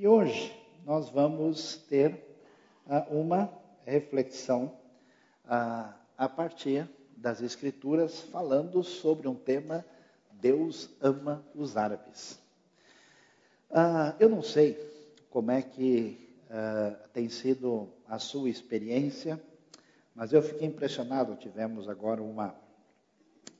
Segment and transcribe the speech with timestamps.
[0.00, 0.50] E hoje
[0.86, 2.14] nós vamos ter
[2.86, 3.52] uh, uma
[3.84, 4.72] reflexão
[5.44, 9.84] uh, a partir das Escrituras falando sobre um tema:
[10.32, 12.40] Deus ama os árabes.
[13.70, 14.74] Uh, eu não sei
[15.28, 16.34] como é que
[17.12, 19.38] tem sido a sua experiência,
[20.14, 21.36] mas eu fiquei impressionado.
[21.36, 22.54] Tivemos agora uma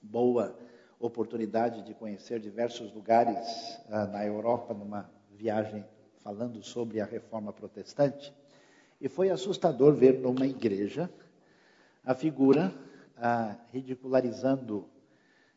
[0.03, 0.59] boa
[0.99, 3.79] oportunidade de conhecer diversos lugares
[4.11, 5.85] na Europa numa viagem
[6.31, 8.33] falando sobre a reforma protestante,
[9.01, 11.11] e foi assustador ver numa igreja
[12.05, 12.73] a figura
[13.17, 14.87] ah, ridicularizando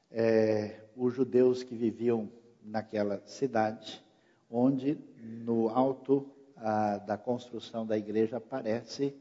[0.09, 2.27] é, os judeus que viviam
[2.63, 4.03] naquela cidade,
[4.49, 9.15] onde no alto ah, da construção da igreja aparece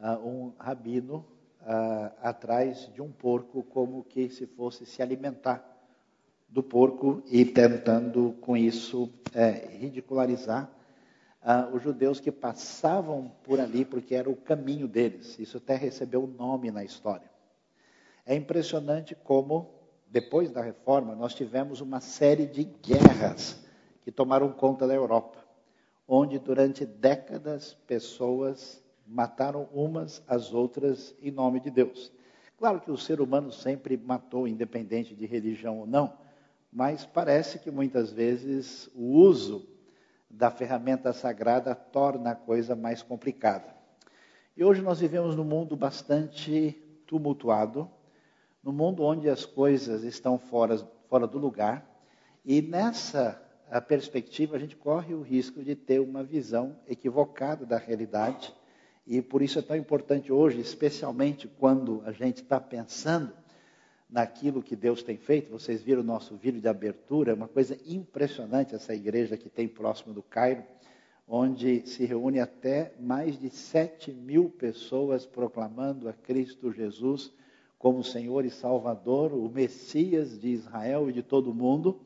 [0.00, 1.24] ah, um rabino
[2.22, 5.62] atrás de um porco, como que se fosse se alimentar
[6.48, 10.77] do porco e tentando com isso é, ridicularizar
[11.40, 15.38] ah, os judeus que passavam por ali, porque era o caminho deles.
[15.38, 17.30] Isso até recebeu nome na história.
[18.26, 19.70] É impressionante como,
[20.06, 23.64] depois da reforma, nós tivemos uma série de guerras
[24.02, 25.38] que tomaram conta da Europa,
[26.06, 32.12] onde durante décadas pessoas mataram umas às outras em nome de Deus.
[32.58, 36.12] Claro que o ser humano sempre matou, independente de religião ou não,
[36.72, 39.66] mas parece que muitas vezes o uso
[40.30, 43.74] da ferramenta sagrada torna a coisa mais complicada.
[44.56, 46.72] E hoje nós vivemos num mundo bastante
[47.06, 47.88] tumultuado,
[48.62, 50.76] num mundo onde as coisas estão fora,
[51.08, 51.88] fora do lugar,
[52.44, 53.40] e nessa
[53.86, 58.54] perspectiva a gente corre o risco de ter uma visão equivocada da realidade,
[59.06, 63.32] e por isso é tão importante hoje, especialmente quando a gente está pensando
[64.08, 65.50] naquilo que Deus tem feito.
[65.50, 69.68] Vocês viram o nosso vídeo de abertura, é uma coisa impressionante essa igreja que tem
[69.68, 70.62] próximo do Cairo,
[71.26, 77.32] onde se reúne até mais de 7 mil pessoas proclamando a Cristo Jesus
[77.78, 82.00] como Senhor e Salvador, o Messias de Israel e de todo o mundo,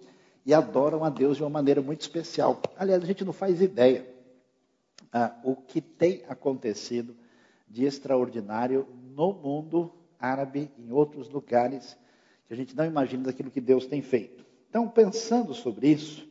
[0.45, 2.61] e adoram a Deus de uma maneira muito especial.
[2.77, 4.07] Aliás, a gente não faz ideia
[5.13, 7.17] ah, o que tem acontecido
[7.69, 11.99] de extraordinário no mundo árabe, em outros lugares,
[12.53, 14.45] que a gente não imagina daquilo que Deus tem feito.
[14.69, 16.29] Então, pensando sobre isso,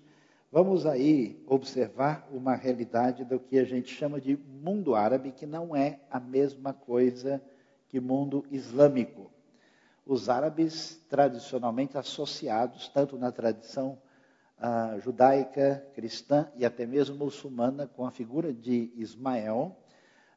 [0.52, 5.76] vamos aí observar uma realidade do que a gente chama de mundo árabe, que não
[5.76, 7.42] é a mesma coisa
[7.90, 9.32] que mundo islâmico.
[10.06, 13.98] Os árabes, tradicionalmente associados, tanto na tradição
[14.60, 19.76] uh, judaica, cristã e até mesmo muçulmana, com a figura de Ismael,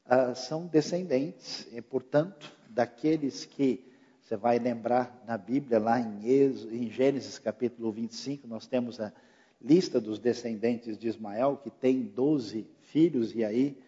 [0.06, 3.92] uh, são descendentes, e, portanto, daqueles que
[4.24, 9.12] você vai lembrar na Bíblia, lá em, em Gênesis capítulo 25, nós temos a
[9.60, 13.78] lista dos descendentes de Ismael, que tem 12 filhos, e aí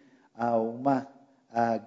[0.75, 1.07] uma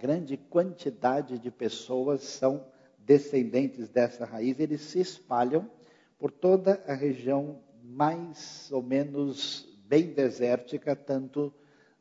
[0.01, 2.67] grande quantidade de pessoas são
[2.99, 5.71] descendentes dessa raiz, eles se espalham
[6.19, 11.55] por toda a região mais ou menos bem desértica, tanto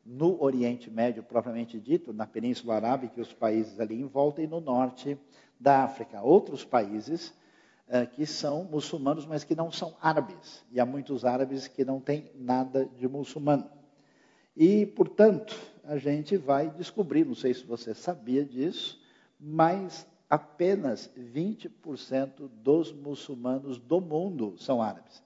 [0.04, 4.48] no Oriente Médio propriamente dito, na Península Arábica e os países ali em volta, e
[4.48, 5.16] no norte
[5.60, 6.22] da África.
[6.22, 7.28] Outros países
[7.88, 10.64] uh, que são muçulmanos, mas que não são árabes.
[10.72, 13.70] E há muitos árabes que não têm nada de muçulmano.
[14.56, 15.54] E, portanto,
[15.84, 19.00] a gente vai descobrir, não sei se você sabia disso,
[19.38, 25.22] mas apenas 20% dos muçulmanos do mundo são árabes.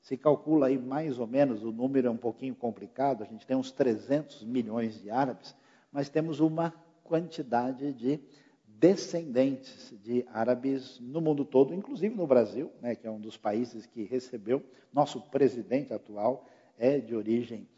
[0.00, 3.56] Se calcula aí mais ou menos, o número é um pouquinho complicado, a gente tem
[3.56, 5.54] uns 300 milhões de árabes,
[5.92, 8.20] mas temos uma quantidade de
[8.82, 13.86] descendentes de árabes no mundo todo, inclusive no Brasil, né, que é um dos países
[13.86, 14.60] que recebeu.
[14.92, 17.68] Nosso presidente atual é de origem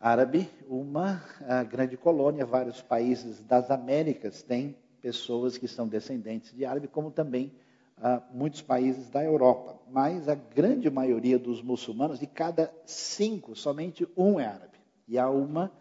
[0.00, 1.20] árabe, uma
[1.68, 7.52] grande colônia, vários países das Américas têm pessoas que são descendentes de árabe, como também
[7.96, 14.06] a muitos países da Europa, mas a grande maioria dos muçulmanos, de cada cinco, somente
[14.16, 14.78] um é árabe.
[15.08, 15.72] E há uma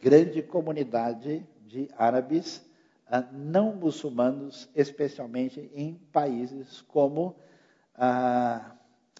[0.00, 2.71] grande comunidade de árabes ah,
[3.32, 7.36] não muçulmanos, especialmente em países como
[7.94, 8.74] ah,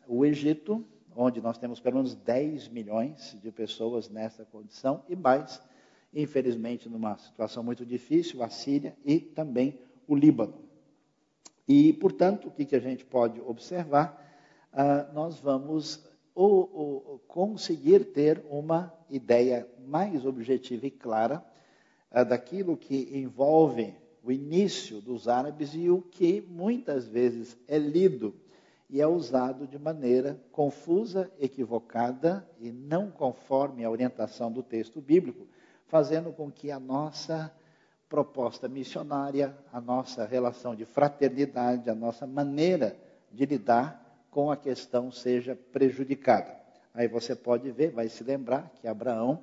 [0.06, 0.84] o Egito,
[1.14, 5.60] onde nós temos pelo menos 10 milhões de pessoas nessa condição, e mais,
[6.14, 9.78] infelizmente, numa situação muito difícil, a Síria e também
[10.08, 10.54] o Líbano.
[11.68, 14.18] E, portanto, o que, que a gente pode observar?
[14.72, 16.02] Ah, nós vamos
[16.34, 21.44] ou, ou, conseguir ter uma ideia mais objetiva e clara
[22.12, 28.34] daquilo que envolve o início dos árabes e o que muitas vezes é lido
[28.88, 35.46] e é usado de maneira confusa, equivocada e não conforme a orientação do texto bíblico,
[35.86, 37.50] fazendo com que a nossa
[38.08, 42.94] proposta missionária, a nossa relação de fraternidade, a nossa maneira
[43.32, 46.54] de lidar com a questão seja prejudicada.
[46.92, 49.42] Aí você pode ver, vai se lembrar que Abraão,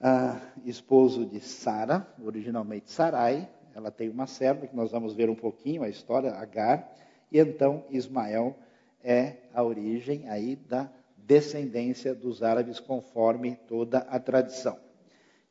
[0.00, 5.34] ah, esposo de Sara, originalmente Sarai, ela tem uma serva que nós vamos ver um
[5.34, 6.94] pouquinho a história, Agar,
[7.30, 8.56] e então Ismael
[9.02, 14.74] é a origem aí da descendência dos árabes, conforme toda a tradição.
[14.74, 14.78] O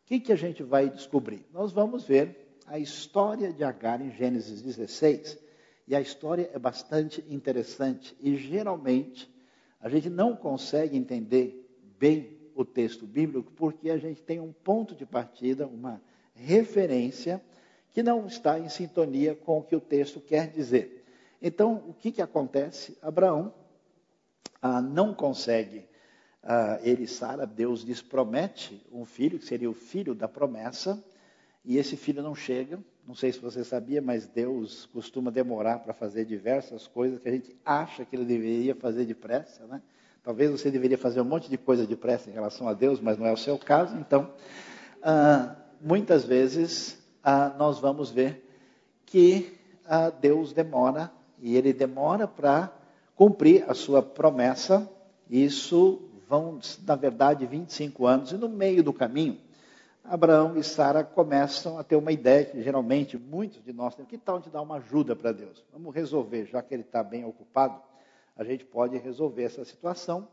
[0.06, 1.46] que, que a gente vai descobrir?
[1.52, 5.38] Nós vamos ver a história de Agar em Gênesis 16,
[5.88, 9.32] e a história é bastante interessante, e geralmente
[9.80, 11.64] a gente não consegue entender
[12.00, 16.02] bem o texto bíblico porque a gente tem um ponto de partida, uma
[16.34, 17.44] referência
[17.92, 21.06] que não está em sintonia com o que o texto quer dizer.
[21.42, 22.98] Então, o que, que acontece?
[23.02, 23.54] Abraão
[24.62, 25.88] ah, não consegue,
[26.42, 31.04] ah, ele Sara, Deus lhes promete um filho, que seria o filho da promessa,
[31.64, 32.80] e esse filho não chega.
[33.08, 37.32] Não sei se você sabia, mas Deus costuma demorar para fazer diversas coisas que a
[37.32, 39.82] gente acha que ele deveria fazer depressa, né?
[40.26, 43.28] Talvez você deveria fazer um monte de coisa depressa em relação a Deus, mas não
[43.28, 43.96] é o seu caso.
[43.96, 44.32] Então,
[45.04, 48.44] ah, muitas vezes ah, nós vamos ver
[49.06, 49.56] que
[49.86, 52.74] ah, Deus demora e ele demora para
[53.16, 54.90] cumprir a sua promessa.
[55.30, 59.38] Isso vão, na verdade, 25 anos, e no meio do caminho,
[60.04, 64.18] Abraão e Sara começam a ter uma ideia que geralmente muitos de nós têm: que
[64.18, 65.64] tal de dar uma ajuda para Deus?
[65.72, 67.80] Vamos resolver, já que ele está bem ocupado,
[68.36, 70.28] a gente pode resolver essa situação.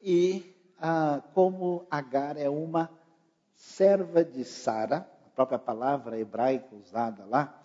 [0.00, 2.90] E ah, como Agar é uma
[3.54, 7.56] serva de Sara, a própria palavra hebraica usada lá,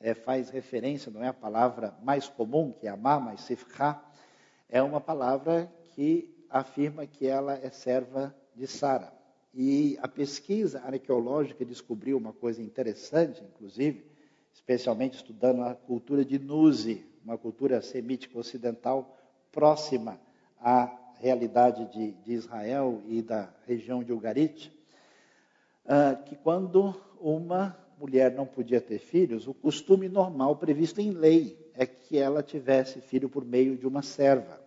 [0.00, 4.00] é, faz referência, não é a palavra mais comum, que é amar, mas sifra,
[4.68, 9.12] é uma palavra que afirma que ela é serva de Sara.
[9.52, 14.04] E a pesquisa arqueológica descobriu uma coisa interessante, inclusive,
[14.52, 19.16] especialmente estudando a cultura de Nuzi, uma cultura semítica ocidental
[19.54, 20.20] próxima
[20.60, 20.90] à
[21.20, 24.70] realidade de, de Israel e da região de Ugarit,
[25.86, 31.56] uh, que quando uma mulher não podia ter filhos, o costume normal previsto em lei
[31.74, 34.60] é que ela tivesse filho por meio de uma serva.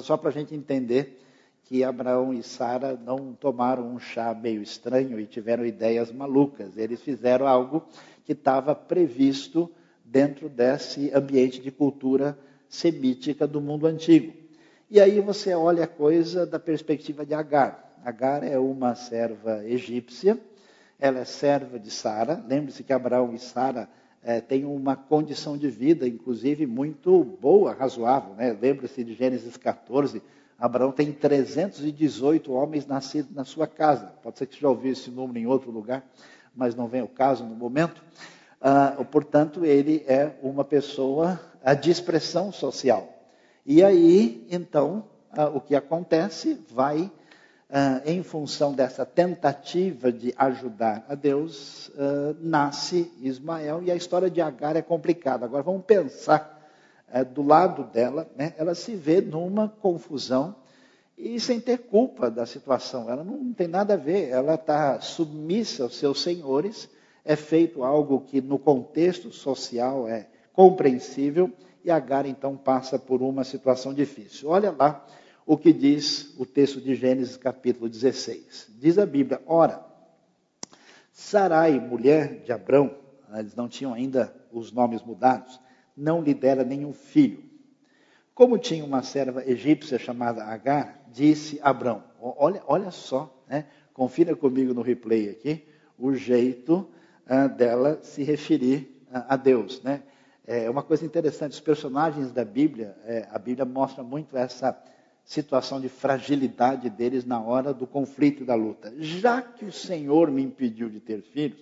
[0.00, 1.20] Só para a gente entender
[1.64, 6.76] que Abraão e Sara não tomaram um chá meio estranho e tiveram ideias malucas.
[6.76, 7.84] Eles fizeram algo
[8.24, 9.70] que estava previsto
[10.04, 12.36] dentro desse ambiente de cultura
[12.70, 14.32] semítica do mundo antigo.
[14.90, 17.94] E aí você olha a coisa da perspectiva de Agar.
[18.02, 20.38] Agar é uma serva egípcia
[21.00, 22.44] ela é serva de Sara.
[22.46, 23.88] Lembre-se que Abraão e Sara
[24.22, 28.34] é, têm uma condição de vida, inclusive, muito boa, razoável.
[28.34, 28.56] Né?
[28.60, 30.22] Lembre-se de Gênesis 14.
[30.58, 34.12] Abraão tem 318 homens nascidos na sua casa.
[34.22, 36.04] Pode ser que você já ouviu esse número em outro lugar,
[36.54, 38.04] mas não vem o caso no momento.
[38.60, 41.40] Ah, portanto, ele é uma pessoa
[41.80, 43.08] de expressão social.
[43.64, 47.10] E aí, então, ah, o que acontece vai
[47.70, 54.28] Uh, em função dessa tentativa de ajudar a Deus, uh, nasce Ismael e a história
[54.28, 55.46] de Agar é complicada.
[55.46, 56.60] Agora vamos pensar
[57.32, 58.54] do lado dela, né?
[58.58, 60.56] ela se vê numa confusão
[61.16, 63.10] e sem ter culpa da situação.
[63.10, 66.88] Ela não tem nada a ver, ela está submissa aos seus senhores,
[67.24, 71.52] é feito algo que no contexto social é compreensível
[71.84, 74.48] e Agar então passa por uma situação difícil.
[74.48, 75.06] Olha lá
[75.46, 78.72] o que diz o texto de Gênesis capítulo 16.
[78.78, 79.84] Diz a Bíblia: Ora,
[81.12, 82.94] Sarai, mulher de Abrão,
[83.34, 85.60] eles não tinham ainda os nomes mudados,
[85.96, 87.44] não lhe dera nenhum filho.
[88.34, 93.66] Como tinha uma serva egípcia chamada Agar, disse Abrão: Olha, olha só, né?
[93.92, 95.66] confira comigo no replay aqui,
[95.98, 96.88] o jeito
[97.26, 99.82] uh, dela se referir uh, a Deus.
[99.82, 100.02] Né?
[100.52, 104.76] É uma coisa interessante, os personagens da Bíblia, é, a Bíblia mostra muito essa
[105.24, 108.92] situação de fragilidade deles na hora do conflito e da luta.
[108.98, 111.60] Já que o Senhor me impediu de ter filhos,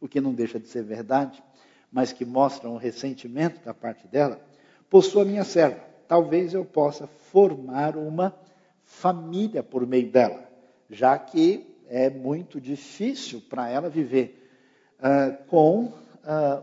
[0.00, 1.42] o que não deixa de ser verdade,
[1.92, 4.40] mas que mostra um ressentimento da parte dela,
[4.88, 5.84] possua minha serva.
[6.08, 8.34] Talvez eu possa formar uma
[8.86, 10.48] família por meio dela,
[10.88, 14.50] já que é muito difícil para ela viver
[14.98, 15.92] uh, com uh,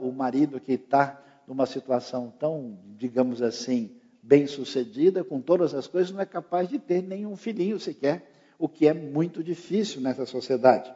[0.01, 6.20] o marido que está numa situação tão, digamos assim, bem-sucedida, com todas as coisas, não
[6.20, 10.94] é capaz de ter nenhum filhinho sequer, o que é muito difícil nessa sociedade.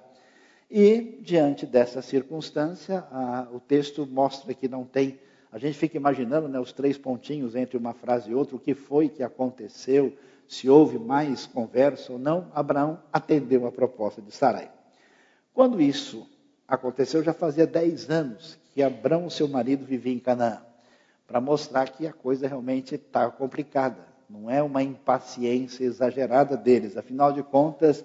[0.69, 5.19] E, diante dessa circunstância, a, o texto mostra que não tem
[5.51, 8.73] a gente fica imaginando né, os três pontinhos entre uma frase e outra, o que
[8.73, 10.15] foi que aconteceu,
[10.47, 12.49] se houve mais conversa ou não.
[12.53, 14.71] Abraão atendeu a proposta de Sarai.
[15.53, 16.25] Quando isso
[16.65, 20.61] aconteceu, já fazia dez anos que Abraão, seu marido, vivia em Canaã,
[21.27, 24.07] para mostrar que a coisa realmente está complicada.
[24.29, 26.95] Não é uma impaciência exagerada deles.
[26.95, 28.03] Afinal de contas,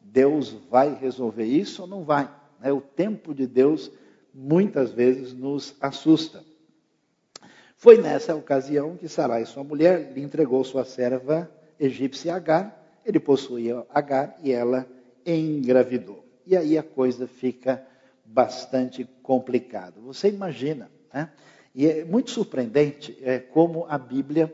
[0.00, 2.28] Deus vai resolver isso ou não vai?
[2.60, 2.72] Né?
[2.72, 3.90] O tempo de Deus
[4.34, 6.44] muitas vezes nos assusta.
[7.76, 11.50] Foi nessa ocasião que Sarai, sua mulher, lhe entregou sua serva
[11.80, 12.80] egípcia Agar.
[13.04, 14.86] Ele possuía Agar e ela
[15.26, 16.24] engravidou.
[16.46, 17.84] E aí a coisa fica
[18.32, 20.00] bastante complicada.
[20.00, 21.30] Você imagina, né?
[21.74, 24.52] E é muito surpreendente é, como a Bíblia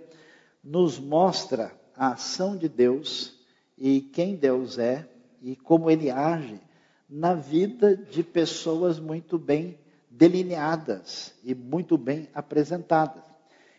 [0.62, 3.40] nos mostra a ação de Deus
[3.76, 5.08] e quem Deus é
[5.42, 6.60] e como ele age
[7.08, 9.78] na vida de pessoas muito bem
[10.10, 13.22] delineadas e muito bem apresentadas.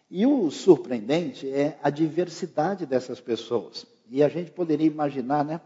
[0.10, 3.86] E o surpreendente é a diversidade dessas pessoas.
[4.10, 5.62] E a gente poderia imaginar, né?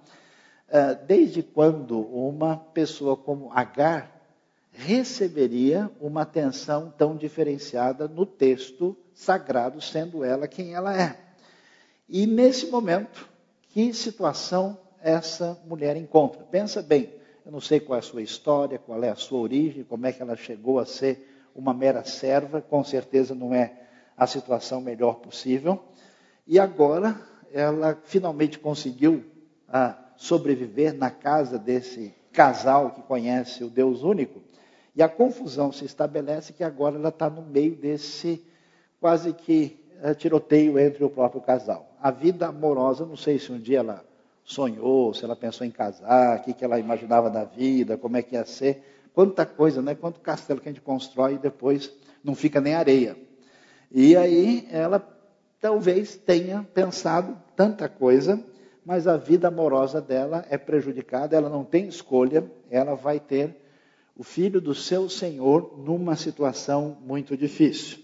[0.76, 4.23] Ah, desde quando uma pessoa como Agar
[4.74, 11.16] receberia uma atenção tão diferenciada no texto sagrado, sendo ela quem ela é.
[12.10, 13.30] E nesse momento,
[13.70, 16.44] que situação essa mulher encontra?
[16.44, 17.14] Pensa bem,
[17.46, 20.12] eu não sei qual é a sua história, qual é a sua origem, como é
[20.12, 23.80] que ela chegou a ser uma mera serva, com certeza não é
[24.18, 25.84] a situação melhor possível.
[26.48, 27.20] E agora
[27.52, 29.24] ela finalmente conseguiu
[29.68, 34.42] ah, sobreviver na casa desse casal que conhece o Deus único.
[34.96, 38.44] E a confusão se estabelece que agora ela está no meio desse
[39.00, 41.96] quase que ah, tiroteio entre o próprio casal.
[42.02, 44.06] A vida amorosa, não sei se um dia ela
[44.44, 48.22] sonhou, se ela pensou em casar, o que, que ela imaginava da vida, como é
[48.22, 48.84] que ia ser.
[49.14, 49.96] Quanta coisa, né?
[49.96, 51.92] Quanto castelo que a gente constrói e depois
[52.24, 53.18] não fica nem areia.
[53.92, 55.02] E aí ela
[55.62, 58.44] talvez tenha pensado tanta coisa,
[58.86, 63.63] mas a vida amorosa dela é prejudicada, ela não tem escolha, ela vai ter
[64.16, 68.00] o filho do seu Senhor numa situação muito difícil.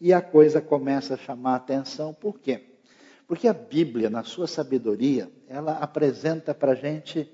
[0.00, 2.62] E a coisa começa a chamar a atenção, por quê?
[3.26, 7.30] Porque a Bíblia, na sua sabedoria, ela apresenta para a gente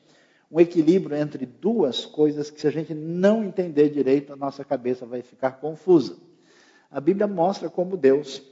[0.51, 5.07] um equilíbrio entre duas coisas que, se a gente não entender direito, a nossa cabeça
[5.07, 6.17] vai ficar confusa.
[6.91, 8.43] A Bíblia mostra como Deus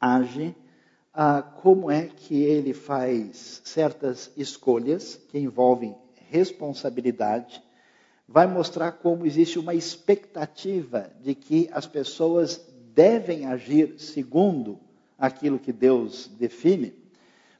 [0.00, 0.54] age,
[1.12, 5.94] ah, como é que ele faz certas escolhas que envolvem
[6.30, 7.62] responsabilidade,
[8.26, 12.60] vai mostrar como existe uma expectativa de que as pessoas
[12.94, 14.78] devem agir segundo
[15.18, 16.94] aquilo que Deus define,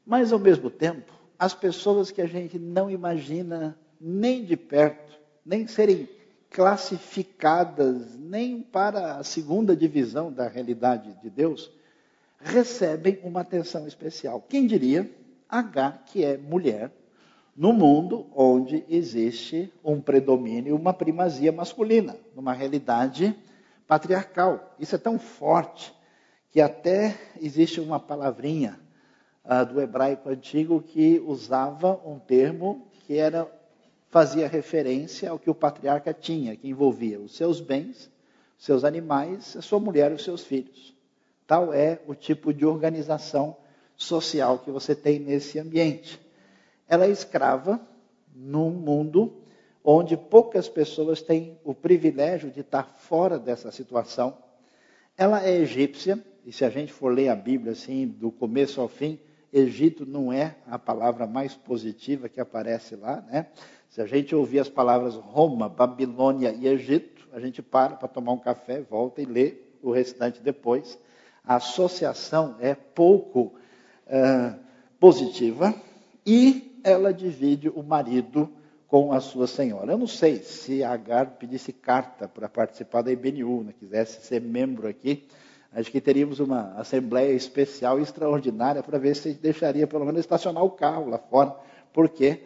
[0.06, 5.66] mas ao mesmo tempo, as pessoas que a gente não imagina nem de perto, nem
[5.66, 6.09] serem
[6.50, 11.71] classificadas nem para a segunda divisão da realidade de Deus,
[12.38, 14.40] recebem uma atenção especial.
[14.49, 15.11] Quem diria?
[15.49, 16.92] H, que é mulher,
[17.56, 23.37] no mundo onde existe um predomínio, uma primazia masculina, numa realidade
[23.87, 24.75] patriarcal.
[24.78, 25.94] Isso é tão forte
[26.50, 28.78] que até existe uma palavrinha
[29.44, 33.50] uh, do hebraico antigo que usava um termo que era
[34.11, 38.08] fazia referência ao que o patriarca tinha, que envolvia os seus bens,
[38.56, 40.94] seus animais, a sua mulher e os seus filhos.
[41.46, 43.56] Tal é o tipo de organização
[43.96, 46.24] social que você tem nesse ambiente.
[46.88, 47.81] Ela é escrava
[48.35, 49.41] num mundo
[49.83, 54.37] onde poucas pessoas têm o privilégio de estar fora dessa situação.
[55.17, 58.88] Ela é egípcia, e se a gente for ler a Bíblia assim, do começo ao
[58.88, 59.19] fim,
[59.53, 63.47] Egito não é a palavra mais positiva que aparece lá, né?
[63.88, 68.33] Se a gente ouvir as palavras Roma, Babilônia e Egito, a gente para para tomar
[68.33, 70.99] um café, volta e lê o restante depois.
[71.45, 73.55] A associação é pouco
[74.09, 74.59] uh,
[74.99, 75.73] positiva
[76.26, 78.49] e ela divide o marido
[78.87, 79.93] com a sua senhora.
[79.93, 84.87] Eu não sei se Agar pedisse carta para participar da IBNU, né, quisesse ser membro
[84.87, 85.26] aqui,
[85.75, 90.71] Acho que teríamos uma assembleia especial extraordinária para ver se deixaria pelo menos estacionar o
[90.71, 91.57] carro lá fora,
[91.93, 92.45] porque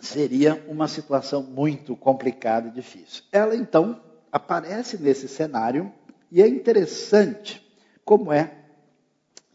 [0.00, 3.24] seria uma situação muito complicada e difícil.
[3.32, 4.00] Ela então
[4.30, 5.92] aparece nesse cenário
[6.30, 7.60] e é interessante
[8.04, 8.54] como é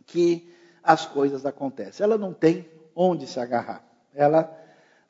[0.06, 0.53] que
[0.84, 2.04] as coisas acontecem.
[2.04, 3.84] Ela não tem onde se agarrar.
[4.13, 4.56] Ela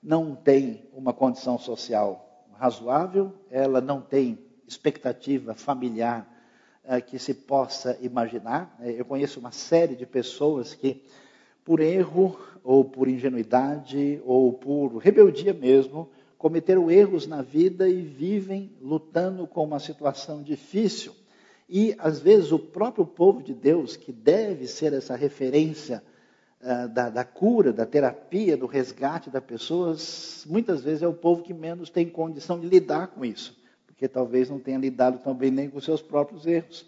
[0.01, 4.37] não tem uma condição social razoável, ela não tem
[4.67, 6.27] expectativa familiar
[6.85, 8.75] uh, que se possa imaginar.
[8.81, 11.03] Eh, eu conheço uma série de pessoas que,
[11.65, 18.71] por erro, ou por ingenuidade, ou por rebeldia mesmo, cometeram erros na vida e vivem
[18.81, 21.13] lutando com uma situação difícil.
[21.75, 26.03] E, às vezes, o próprio povo de Deus, que deve ser essa referência
[26.61, 31.41] uh, da, da, cura, da terapia, do resgate das pessoas, muitas vezes é o povo
[31.41, 35.49] que menos tem condição de lidar com isso, porque talvez não tenha lidado tão bem
[35.49, 36.85] nem com seus próprios erros.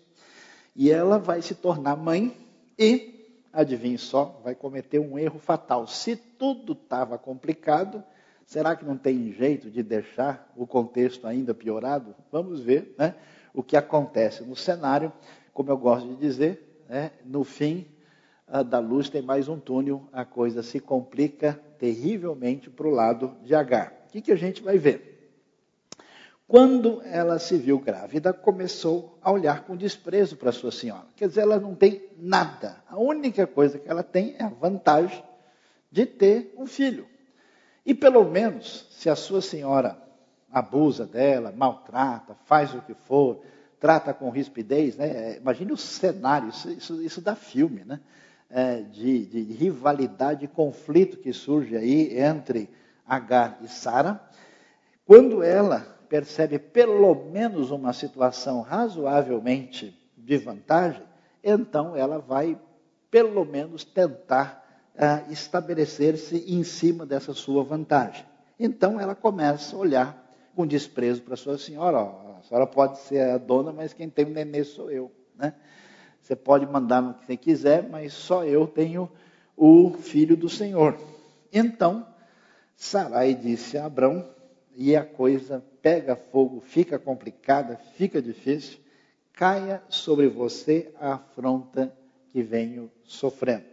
[0.75, 2.38] E ela vai se tornar mãe
[2.77, 5.88] e, adivinhe só, vai cometer um erro fatal.
[5.88, 8.04] Se tudo estava complicado,
[8.46, 12.13] será que não tem jeito de deixar o contexto ainda piorado?
[12.32, 13.15] Vamos ver, né?
[13.56, 15.12] O que acontece no cenário,
[15.54, 17.88] como eu gosto de dizer, né, no fim
[18.70, 23.56] da luz tem mais um túnel, a coisa se complica terrivelmente para o lado de
[23.56, 23.94] Agar.
[24.08, 25.14] O que, que a gente vai ver?
[26.48, 31.08] Quando ela se viu grávida, começou a olhar com desprezo para sua senhora.
[31.16, 32.84] Quer dizer, ela não tem nada.
[32.88, 35.24] A única coisa que ela tem é a vantagem
[35.92, 37.08] de ter um filho.
[37.84, 40.05] E pelo menos, se a sua senhora
[40.56, 43.42] abusa dela, maltrata, faz o que for,
[43.78, 45.08] trata com rispidez, né?
[45.10, 48.00] É, imagine o cenário, isso, isso, isso dá filme, né?
[48.50, 52.70] É, de, de, rivalidade, de conflito que surge aí entre
[53.06, 54.22] Agar e Sara.
[55.06, 61.04] Quando ela percebe pelo menos uma situação razoavelmente de vantagem,
[61.44, 62.58] então ela vai
[63.12, 68.26] pelo menos tentar uh, estabelecer-se em cima dessa sua vantagem.
[68.58, 70.25] Então ela começa a olhar
[70.56, 71.98] com desprezo para sua senhora.
[71.98, 75.12] Ó, a senhora pode ser a dona, mas quem tem o nenê sou eu.
[75.36, 75.54] Né?
[76.22, 79.10] Você pode mandar no que você quiser, mas só eu tenho
[79.56, 80.98] o filho do Senhor.
[81.54, 82.06] Então,
[82.76, 84.28] Sarai disse a Abrão,
[84.76, 88.78] e a coisa pega fogo, fica complicada, fica difícil,
[89.32, 91.96] caia sobre você a afronta
[92.30, 93.64] que venho sofrendo.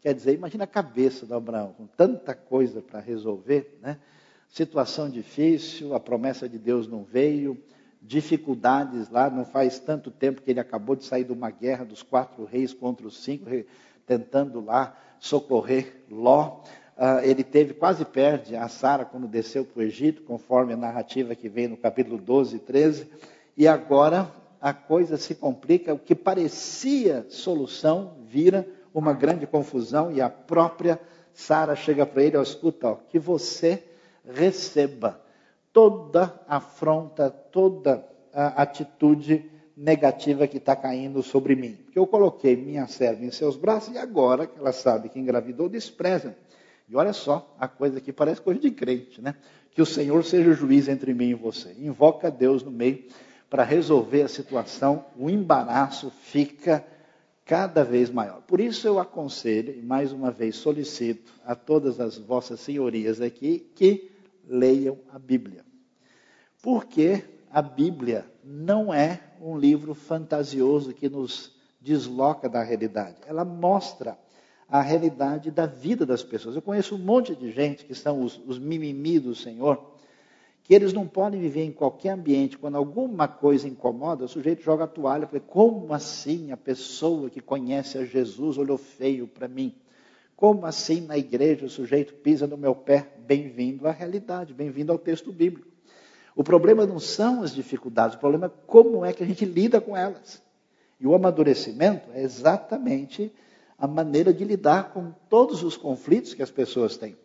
[0.00, 3.98] Quer dizer, imagina a cabeça do Abraão, com tanta coisa para resolver, né?
[4.52, 7.58] Situação difícil, a promessa de Deus não veio,
[8.02, 12.02] dificuldades lá, não faz tanto tempo que ele acabou de sair de uma guerra dos
[12.02, 13.46] quatro reis contra os cinco,
[14.06, 16.60] tentando lá socorrer Ló.
[16.98, 21.34] Uh, ele teve, quase perde a Sara quando desceu para o Egito, conforme a narrativa
[21.34, 23.10] que vem no capítulo 12 e 13.
[23.56, 30.20] E agora a coisa se complica, o que parecia solução vira uma grande confusão e
[30.20, 31.00] a própria
[31.32, 33.82] Sara chega para ele, ó, escuta, ó, que você
[34.24, 35.20] receba
[35.72, 41.74] toda afronta, toda a atitude negativa que está caindo sobre mim.
[41.84, 45.68] Porque eu coloquei minha serva em seus braços e agora que ela sabe que engravidou,
[45.68, 46.36] despreza.
[46.88, 49.34] E olha só, a coisa aqui parece coisa de crente, né?
[49.70, 51.74] Que o Senhor seja o juiz entre mim e você.
[51.78, 53.04] Invoca Deus no meio
[53.48, 56.84] para resolver a situação, o embaraço fica
[57.44, 58.40] cada vez maior.
[58.42, 63.70] Por isso eu aconselho, e mais uma vez solicito a todas as vossas senhorias aqui,
[63.74, 64.11] que
[64.46, 65.64] leiam a Bíblia.
[66.62, 73.16] Porque a Bíblia não é um livro fantasioso que nos desloca da realidade.
[73.26, 74.16] Ela mostra
[74.68, 76.56] a realidade da vida das pessoas.
[76.56, 79.92] Eu conheço um monte de gente que são os, os mimimi do Senhor,
[80.62, 82.56] que eles não podem viver em qualquer ambiente.
[82.56, 85.26] Quando alguma coisa incomoda, o sujeito joga a toalha.
[85.26, 89.74] Fala, como assim a pessoa que conhece a Jesus olhou feio para mim?
[90.42, 93.12] Como assim na igreja o sujeito pisa no meu pé?
[93.28, 95.68] Bem-vindo à realidade, bem-vindo ao texto bíblico.
[96.34, 99.80] O problema não são as dificuldades, o problema é como é que a gente lida
[99.80, 100.42] com elas.
[100.98, 103.32] E o amadurecimento é exatamente
[103.78, 107.16] a maneira de lidar com todos os conflitos que as pessoas têm.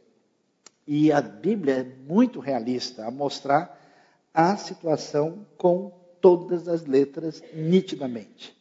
[0.85, 3.81] E a Bíblia é muito realista a mostrar
[4.31, 8.55] a situação com todas as letras nitidamente.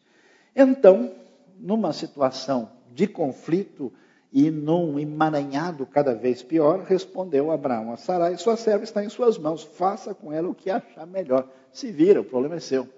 [0.57, 1.15] Então,
[1.59, 3.93] numa situação de conflito,
[4.33, 9.39] e num emaranhado cada vez pior, respondeu Abraão a Sarai, sua serva está em suas
[9.39, 11.49] mãos, faça com ela o que achar melhor.
[11.73, 12.89] Se vira, o problema é seu.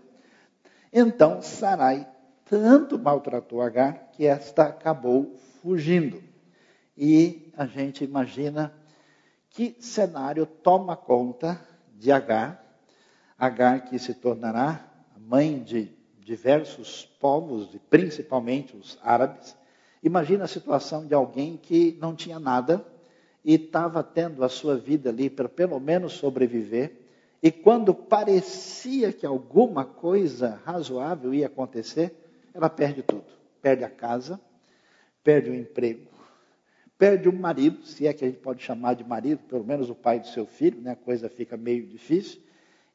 [0.92, 2.06] Então Sarai
[2.48, 6.22] tanto maltratou Agar que esta acabou fugindo.
[6.96, 8.72] E a gente imagina
[9.50, 11.60] que cenário toma conta
[11.94, 12.64] de Agar,
[13.38, 14.84] Agar que se tornará
[15.20, 19.56] mãe de diversos povos, principalmente os árabes,
[20.02, 22.84] Imagina a situação de alguém que não tinha nada
[23.44, 26.92] e estava tendo a sua vida ali para pelo menos sobreviver,
[27.42, 32.12] e quando parecia que alguma coisa razoável ia acontecer,
[32.52, 33.26] ela perde tudo.
[33.62, 34.40] Perde a casa,
[35.22, 36.08] perde o emprego,
[36.96, 39.94] perde o marido, se é que a gente pode chamar de marido, pelo menos o
[39.94, 40.92] pai do seu filho, né?
[40.92, 42.40] a coisa fica meio difícil,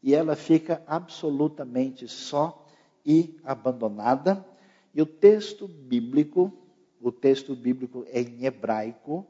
[0.01, 2.65] e ela fica absolutamente só
[3.05, 4.45] e abandonada.
[4.93, 6.51] E o texto bíblico
[7.03, 9.27] o texto bíblico é em hebraico,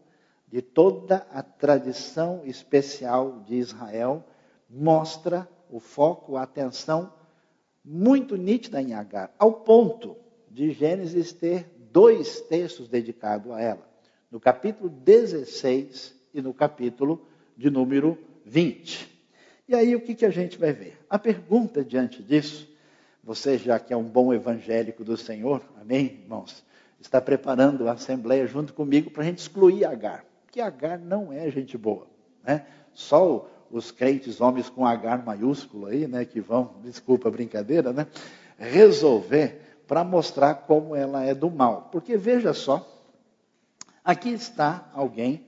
[0.47, 4.23] de toda a tradição especial de Israel,
[4.69, 7.11] mostra o foco, a atenção
[7.83, 10.15] muito nítida em Agar, ao ponto
[10.51, 13.89] de Gênesis ter dois textos dedicados a ela,
[14.29, 17.25] no capítulo 16 e no capítulo
[17.57, 19.11] de número 20.
[19.67, 20.99] E aí o que, que a gente vai ver?
[21.09, 22.71] A pergunta diante disso,
[23.23, 26.63] você já que é um bom evangélico do Senhor, amém, irmãos?
[27.03, 31.51] Está preparando a assembleia junto comigo para a gente excluir Agar, porque Agar não é
[31.51, 32.07] gente boa,
[32.41, 32.65] né?
[32.93, 38.07] Só os crentes, homens com Agar maiúsculo aí, né, que vão, desculpa a brincadeira, né,
[38.57, 41.89] resolver para mostrar como ela é do mal.
[41.91, 42.87] Porque veja só,
[44.03, 45.45] aqui está alguém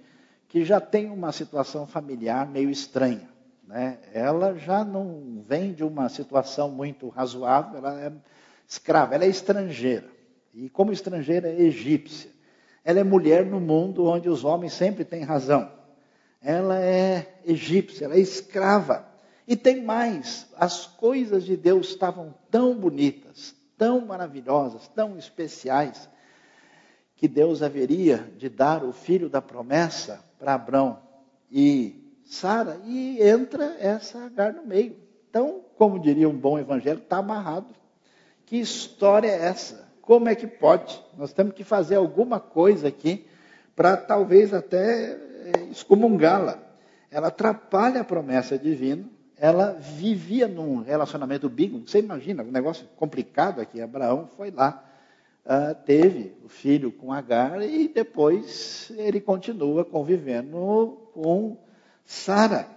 [0.49, 3.29] que já tem uma situação familiar meio estranha.
[3.65, 3.97] Né?
[4.13, 8.11] Ela já não vem de uma situação muito razoável, ela é
[8.67, 10.14] escrava, ela é estrangeira.
[10.55, 12.31] E como estrangeira é egípcia.
[12.83, 15.69] Ela é mulher no mundo onde os homens sempre têm razão.
[16.41, 19.05] Ela é egípcia, ela é escrava.
[19.45, 26.09] E tem mais, as coisas de Deus estavam tão bonitas, tão maravilhosas, tão especiais,
[27.17, 30.99] que Deus haveria de dar o filho da promessa para Abraão
[31.51, 34.95] e Sara, e entra essa Agar no meio.
[35.29, 37.75] Então, como diria um bom evangelho, está amarrado.
[38.45, 39.84] Que história é essa?
[40.05, 41.03] Como é que pode?
[41.17, 43.25] Nós temos que fazer alguma coisa aqui
[43.75, 46.59] para talvez até é, excomungá-la.
[47.09, 51.89] Ela atrapalha a promessa divina, ela vivia num relacionamento bíblico.
[51.89, 53.81] Você imagina, um negócio complicado aqui.
[53.81, 54.83] Abraão foi lá,
[55.45, 61.57] uh, teve o filho com Agar e depois ele continua convivendo com
[62.05, 62.67] Sara.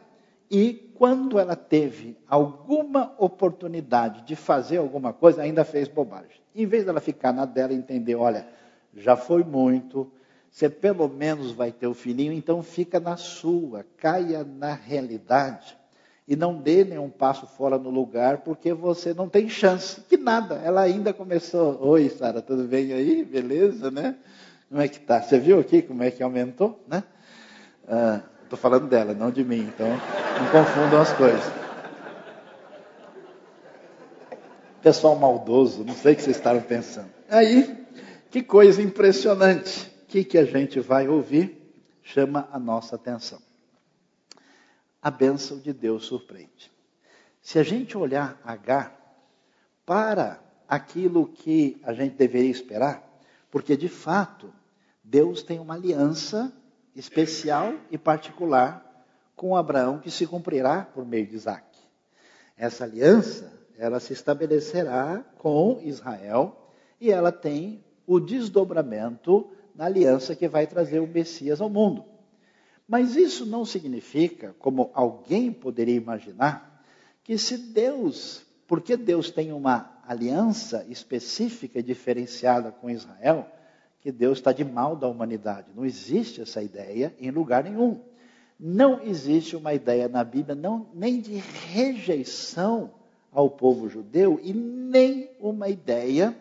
[0.50, 6.40] E quando ela teve alguma oportunidade de fazer alguma coisa, ainda fez bobagem.
[6.56, 8.44] Em vez dela ficar na dela e entender, olha,
[8.96, 10.10] já foi muito,
[10.50, 15.78] você pelo menos vai ter o filhinho, então fica na sua, caia na realidade
[16.26, 20.00] e não dê nenhum passo fora no lugar, porque você não tem chance.
[20.00, 21.80] Que nada, ela ainda começou.
[21.80, 23.24] Oi, Sara, tudo bem aí?
[23.24, 24.16] Beleza, né?
[24.68, 25.22] Como é que tá?
[25.22, 27.04] Você viu aqui como é que aumentou, né?
[28.48, 31.52] Estou falando dela, não de mim, então não confundam as coisas.
[34.82, 37.10] Pessoal maldoso, não sei o que vocês estavam pensando.
[37.28, 37.86] Aí,
[38.30, 39.92] que coisa impressionante.
[40.02, 41.70] O que, que a gente vai ouvir
[42.02, 43.38] chama a nossa atenção
[45.02, 46.70] a bênção de Deus surpreende.
[47.40, 48.94] Se a gente olhar H
[49.86, 53.02] para aquilo que a gente deveria esperar,
[53.50, 54.52] porque de fato
[55.02, 56.52] Deus tem uma aliança
[56.98, 58.84] especial e particular
[59.36, 61.64] com Abraão que se cumprirá por meio de Isaac.
[62.56, 70.48] Essa aliança, ela se estabelecerá com Israel e ela tem o desdobramento na aliança que
[70.48, 72.04] vai trazer o Messias ao mundo.
[72.88, 76.82] Mas isso não significa, como alguém poderia imaginar,
[77.22, 83.46] que se Deus, porque Deus tem uma aliança específica e diferenciada com Israel,
[84.00, 85.68] que Deus está de mal da humanidade.
[85.74, 88.00] Não existe essa ideia em lugar nenhum.
[88.58, 92.90] Não existe uma ideia na Bíblia não, nem de rejeição
[93.32, 96.36] ao povo judeu e nem uma ideia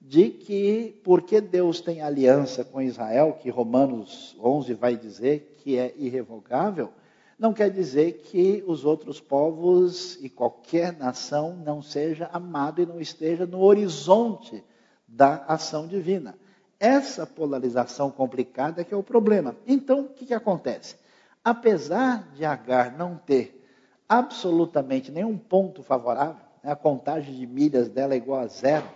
[0.00, 5.92] de que porque Deus tem aliança com Israel, que Romanos 11 vai dizer que é
[5.96, 6.90] irrevogável,
[7.38, 13.00] não quer dizer que os outros povos e qualquer nação não seja amado e não
[13.00, 14.64] esteja no horizonte
[15.06, 16.36] da ação divina.
[16.80, 19.56] Essa polarização complicada que é o problema.
[19.66, 20.96] Então, o que, que acontece?
[21.44, 23.64] Apesar de Agar não ter
[24.08, 28.86] absolutamente nenhum ponto favorável, né, a contagem de milhas dela é igual a zero,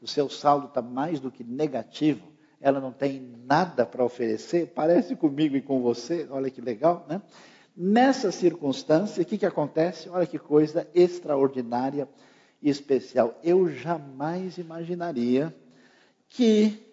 [0.00, 2.26] o seu saldo está mais do que negativo,
[2.60, 7.20] ela não tem nada para oferecer, parece comigo e com você, olha que legal, né?
[7.76, 10.08] Nessa circunstância, o que, que acontece?
[10.08, 12.08] Olha que coisa extraordinária
[12.62, 13.38] e especial.
[13.44, 15.54] Eu jamais imaginaria
[16.30, 16.85] que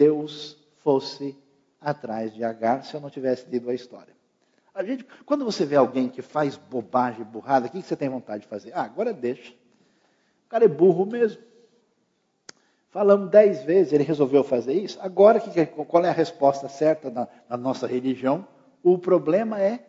[0.00, 1.36] Deus fosse
[1.78, 4.14] atrás de Agar se eu não tivesse lido a história.
[4.74, 8.44] A gente, quando você vê alguém que faz bobagem, burrada, o que, você tem vontade
[8.44, 8.72] de fazer?
[8.72, 9.52] Ah, agora deixa.
[9.52, 11.42] O cara é burro mesmo.
[12.88, 14.98] Falamos dez vezes, ele resolveu fazer isso.
[15.02, 15.38] Agora,
[15.86, 18.48] qual é a resposta certa na, na nossa religião?
[18.82, 19.84] O problema é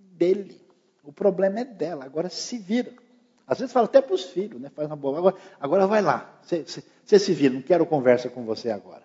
[0.00, 0.60] dele.
[1.04, 2.04] O problema é dela.
[2.04, 2.92] Agora se vira.
[3.46, 4.68] Às vezes fala até para os filhos, né?
[4.74, 5.18] Faz uma boa.
[5.18, 6.40] Agora, agora vai lá.
[6.42, 9.03] Você se vira, não quero conversa com você agora.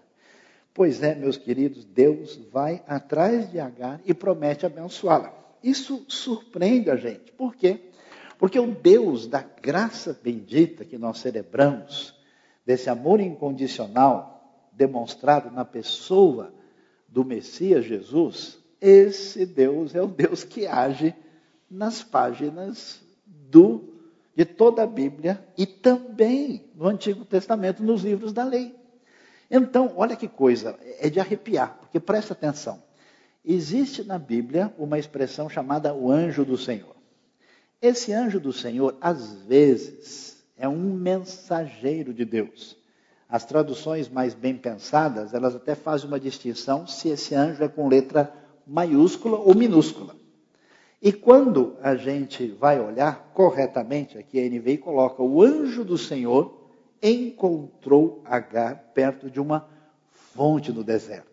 [0.74, 5.34] Pois é, meus queridos, Deus vai atrás de Agar e promete abençoá-la.
[5.64, 7.32] Isso surpreende a gente.
[7.32, 7.80] Por quê?
[8.38, 12.18] Porque o Deus da graça bendita que nós celebramos,
[12.66, 16.54] desse amor incondicional demonstrado na pessoa
[17.08, 21.14] do Messias Jesus, esse Deus é o Deus que age
[21.70, 23.94] nas páginas do,
[24.36, 28.79] de toda a Bíblia e também no Antigo Testamento, nos livros da lei.
[29.50, 32.82] Então, olha que coisa, é de arrepiar, porque presta atenção.
[33.44, 36.96] Existe na Bíblia uma expressão chamada o anjo do Senhor.
[37.82, 42.78] Esse anjo do Senhor, às vezes, é um mensageiro de Deus.
[43.28, 47.88] As traduções mais bem pensadas, elas até fazem uma distinção se esse anjo é com
[47.88, 48.34] letra
[48.68, 50.16] maiúscula ou minúscula.
[51.02, 56.59] E quando a gente vai olhar corretamente, aqui a NVI coloca: o anjo do Senhor
[57.02, 59.68] encontrou Agar perto de uma
[60.12, 61.30] fonte no deserto.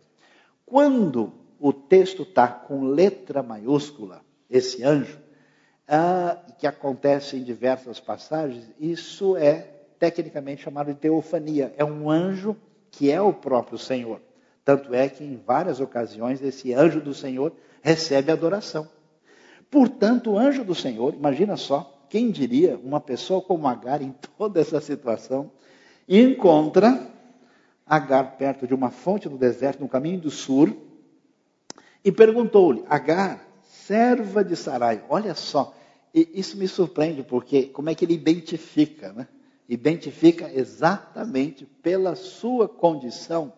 [0.65, 5.19] Quando o texto está com letra maiúscula, esse anjo,
[5.89, 11.73] ah, que acontece em diversas passagens, isso é tecnicamente chamado de teofania.
[11.77, 12.57] É um anjo
[12.91, 14.21] que é o próprio Senhor.
[14.65, 17.53] Tanto é que em várias ocasiões esse anjo do Senhor
[17.83, 18.89] recebe adoração.
[19.71, 24.61] Portanto, o anjo do Senhor, imagina só, quem diria uma pessoa como Agar em toda
[24.61, 25.51] essa situação,
[26.09, 27.11] encontra
[27.87, 30.77] Agar perto de uma fonte no deserto, no caminho do sul,
[32.05, 35.75] e perguntou-lhe: Agar, serva de Sarai, olha só,
[36.13, 39.29] isso me surpreende, porque como é que ele identifica, né?
[39.69, 43.53] Identifica exatamente pela sua condição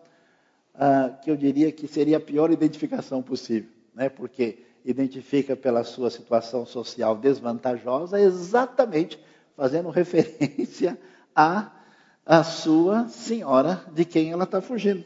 [0.81, 4.07] ah, que eu diria que seria a pior identificação possível, né?
[4.07, 9.19] porque identifica pela sua situação social desvantajosa, exatamente
[9.55, 10.97] fazendo referência
[11.35, 11.71] à,
[12.25, 15.05] à sua senhora de quem ela está fugindo.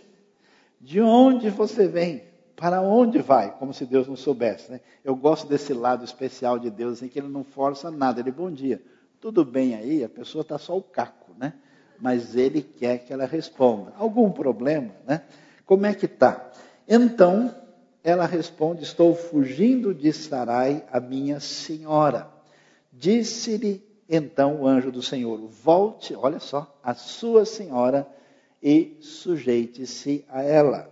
[0.80, 2.24] De onde você vem?
[2.56, 3.52] Para onde vai?
[3.58, 4.72] Como se Deus não soubesse.
[4.72, 4.80] Né?
[5.04, 8.20] Eu gosto desse lado especial de Deus, em que ele não força nada.
[8.20, 8.82] Ele, bom dia,
[9.20, 10.04] tudo bem aí?
[10.04, 11.54] A pessoa está só o caco, né?
[12.00, 13.94] Mas ele quer que ela responda.
[13.98, 15.22] Algum problema, né?
[15.66, 16.52] Como é que está?
[16.88, 17.54] Então,
[18.04, 22.30] ela responde: Estou fugindo de Sarai, a minha senhora.
[22.92, 28.08] Disse-lhe então o anjo do Senhor: Volte, olha só, a sua senhora
[28.62, 30.90] e sujeite-se a ela.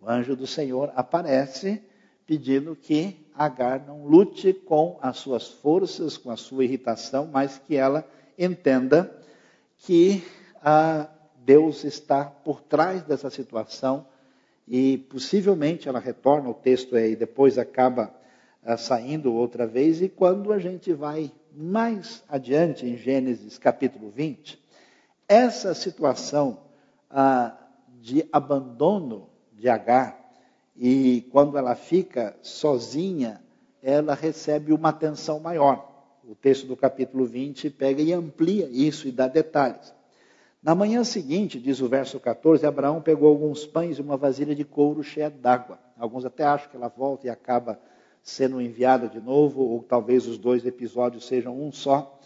[0.00, 1.82] O anjo do Senhor aparece
[2.26, 7.76] pedindo que Agar não lute com as suas forças, com a sua irritação, mas que
[7.76, 8.06] ela
[8.38, 9.10] entenda
[9.78, 10.22] que
[10.62, 14.06] ah, Deus está por trás dessa situação
[14.66, 18.14] e possivelmente ela retorna, o texto aí depois acaba
[18.64, 24.62] uh, saindo outra vez, e quando a gente vai mais adiante em Gênesis capítulo 20,
[25.28, 26.58] essa situação
[27.10, 27.52] uh,
[28.00, 30.18] de abandono de Agar,
[30.76, 33.40] e quando ela fica sozinha,
[33.82, 35.90] ela recebe uma atenção maior.
[36.24, 39.92] O texto do capítulo 20 pega e amplia isso e dá detalhes.
[40.62, 44.64] Na manhã seguinte, diz o verso 14, Abraão pegou alguns pães e uma vasilha de
[44.64, 45.76] couro cheia d'água.
[45.98, 47.80] Alguns até acham que ela volta e acaba
[48.22, 52.16] sendo enviada de novo, ou talvez os dois episódios sejam um só.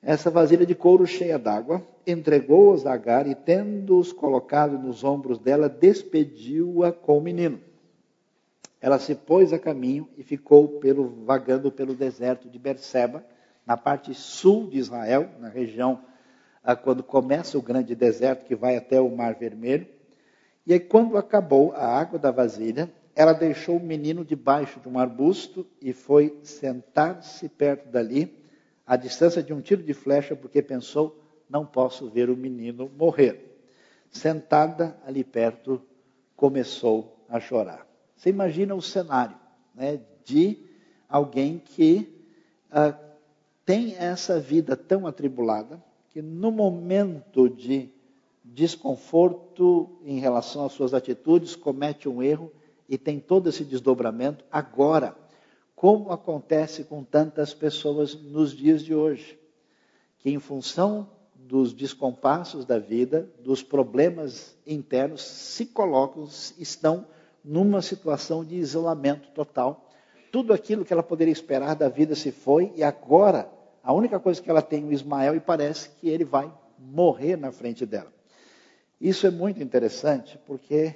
[0.00, 5.68] Essa vasilha de couro cheia d'água, entregou-os a Agar e, tendo-os colocado nos ombros dela,
[5.68, 7.60] despediu-a com o menino.
[8.80, 13.24] Ela se pôs a caminho e ficou pelo, vagando pelo deserto de Berseba,
[13.66, 16.00] na parte sul de Israel, na região
[16.82, 19.86] quando começa o grande deserto que vai até o Mar Vermelho.
[20.66, 24.98] E aí, quando acabou a água da vasilha, ela deixou o menino debaixo de um
[24.98, 28.38] arbusto e foi sentar-se perto dali,
[28.86, 33.58] à distância de um tiro de flecha, porque pensou: não posso ver o menino morrer.
[34.10, 35.82] Sentada ali perto,
[36.36, 37.86] começou a chorar.
[38.16, 39.36] Você imagina o cenário
[39.74, 40.58] né, de
[41.08, 42.24] alguém que
[42.70, 42.96] ah,
[43.64, 47.88] tem essa vida tão atribulada, que no momento de
[48.44, 52.50] desconforto em relação às suas atitudes, comete um erro
[52.88, 55.16] e tem todo esse desdobramento agora,
[55.74, 59.38] como acontece com tantas pessoas nos dias de hoje,
[60.18, 67.06] que em função dos descompassos da vida, dos problemas internos, se colocam, estão
[67.44, 69.88] numa situação de isolamento total.
[70.30, 73.50] Tudo aquilo que ela poderia esperar da vida se foi e agora
[73.82, 77.36] a única coisa que ela tem é o Ismael e parece que ele vai morrer
[77.36, 78.12] na frente dela.
[79.00, 80.94] Isso é muito interessante porque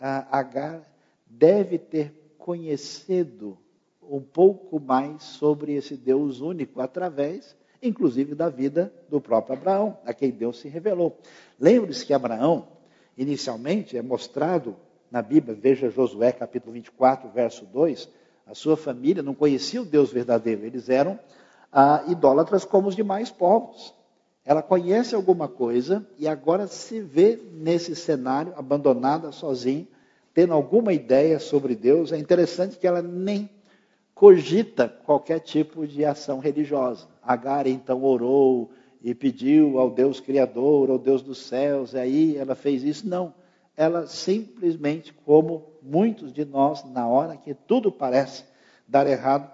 [0.00, 0.82] a Agar
[1.26, 3.58] deve ter conhecido
[4.02, 10.12] um pouco mais sobre esse Deus único através, inclusive, da vida do próprio Abraão, a
[10.12, 11.18] quem Deus se revelou.
[11.58, 12.68] Lembre-se que Abraão,
[13.16, 14.76] inicialmente, é mostrado
[15.10, 18.08] na Bíblia, veja Josué capítulo 24, verso 2,
[18.46, 21.18] a sua família não conhecia o Deus verdadeiro, eles eram
[21.72, 23.94] ah, idólatras como os demais povos.
[24.44, 29.86] Ela conhece alguma coisa e agora se vê nesse cenário, abandonada, sozinha,
[30.34, 33.48] tendo alguma ideia sobre Deus, é interessante que ela nem
[34.14, 37.06] cogita qualquer tipo de ação religiosa.
[37.22, 38.70] Agar então orou
[39.02, 43.08] e pediu ao Deus Criador, ao Deus dos céus, e aí ela fez isso.
[43.08, 43.34] Não.
[43.76, 48.44] Ela simplesmente, como muitos de nós, na hora que tudo parece
[48.86, 49.50] dar errado,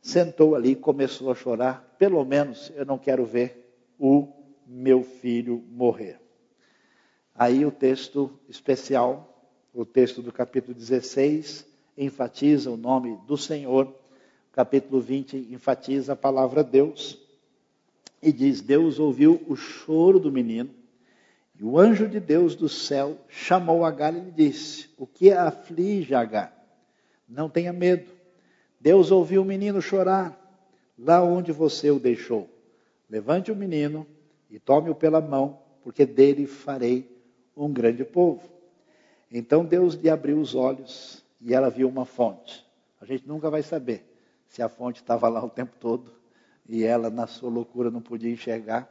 [0.00, 1.94] sentou ali e começou a chorar.
[1.98, 4.28] Pelo menos eu não quero ver o
[4.66, 6.18] meu filho morrer.
[7.34, 13.94] Aí o texto especial, o texto do capítulo 16, enfatiza o nome do Senhor.
[14.52, 17.18] Capítulo 20 enfatiza a palavra Deus
[18.22, 20.70] e diz: Deus ouviu o choro do menino.
[21.58, 26.14] E o anjo de Deus do céu chamou Agar e lhe disse: O que aflige
[26.14, 26.56] Agar?
[27.28, 28.19] Não tenha medo.
[28.80, 30.36] Deus ouviu o menino chorar
[30.98, 32.48] lá onde você o deixou.
[33.08, 34.06] Levante o menino
[34.50, 37.10] e tome-o pela mão, porque dele farei
[37.56, 38.40] um grande povo.
[39.30, 42.66] Então Deus lhe abriu os olhos e ela viu uma fonte.
[43.00, 44.04] A gente nunca vai saber
[44.48, 46.12] se a fonte estava lá o tempo todo
[46.68, 48.88] e ela, na sua loucura, não podia enxergar.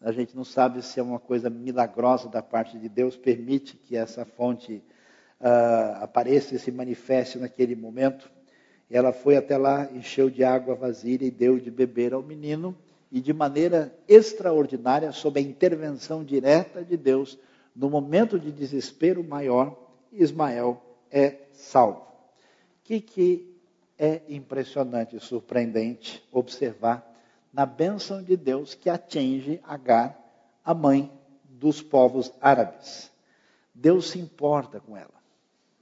[0.00, 3.96] A gente não sabe se é uma coisa milagrosa da parte de Deus, permite que
[3.96, 4.82] essa fonte
[5.40, 8.30] uh, apareça e se manifeste naquele momento.
[8.92, 12.76] Ela foi até lá, encheu de água vasilha e deu de beber ao menino,
[13.10, 17.38] e de maneira extraordinária, sob a intervenção direta de Deus,
[17.74, 19.74] no momento de desespero maior,
[20.12, 22.00] Ismael é salvo.
[22.00, 22.04] O
[22.84, 23.58] que, que
[23.98, 27.10] é impressionante e surpreendente observar
[27.50, 30.18] na bênção de Deus que atinge Agar,
[30.62, 31.10] a mãe
[31.44, 33.10] dos povos árabes.
[33.74, 35.14] Deus se importa com ela.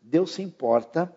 [0.01, 1.13] Deus se importa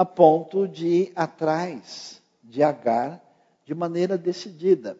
[0.00, 3.22] a ponto de ir atrás de Agar
[3.66, 4.96] de maneira decidida.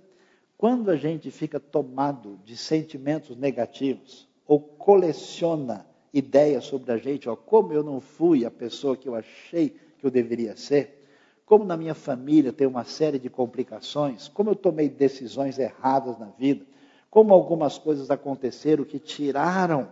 [0.59, 7.35] Quando a gente fica tomado de sentimentos negativos, ou coleciona ideias sobre a gente, ó,
[7.35, 11.03] como eu não fui a pessoa que eu achei que eu deveria ser,
[11.47, 16.27] como na minha família tem uma série de complicações, como eu tomei decisões erradas na
[16.27, 16.67] vida,
[17.11, 19.89] como algumas coisas aconteceram que tiraram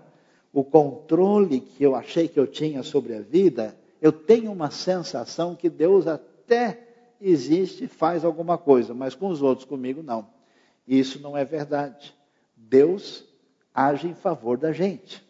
[0.52, 5.54] o controle que eu achei que eu tinha sobre a vida, eu tenho uma sensação
[5.54, 6.88] que Deus até
[7.20, 10.28] existe e faz alguma coisa, mas com os outros, comigo não.
[10.86, 12.14] Isso não é verdade.
[12.56, 13.24] Deus
[13.74, 15.26] age em favor da gente.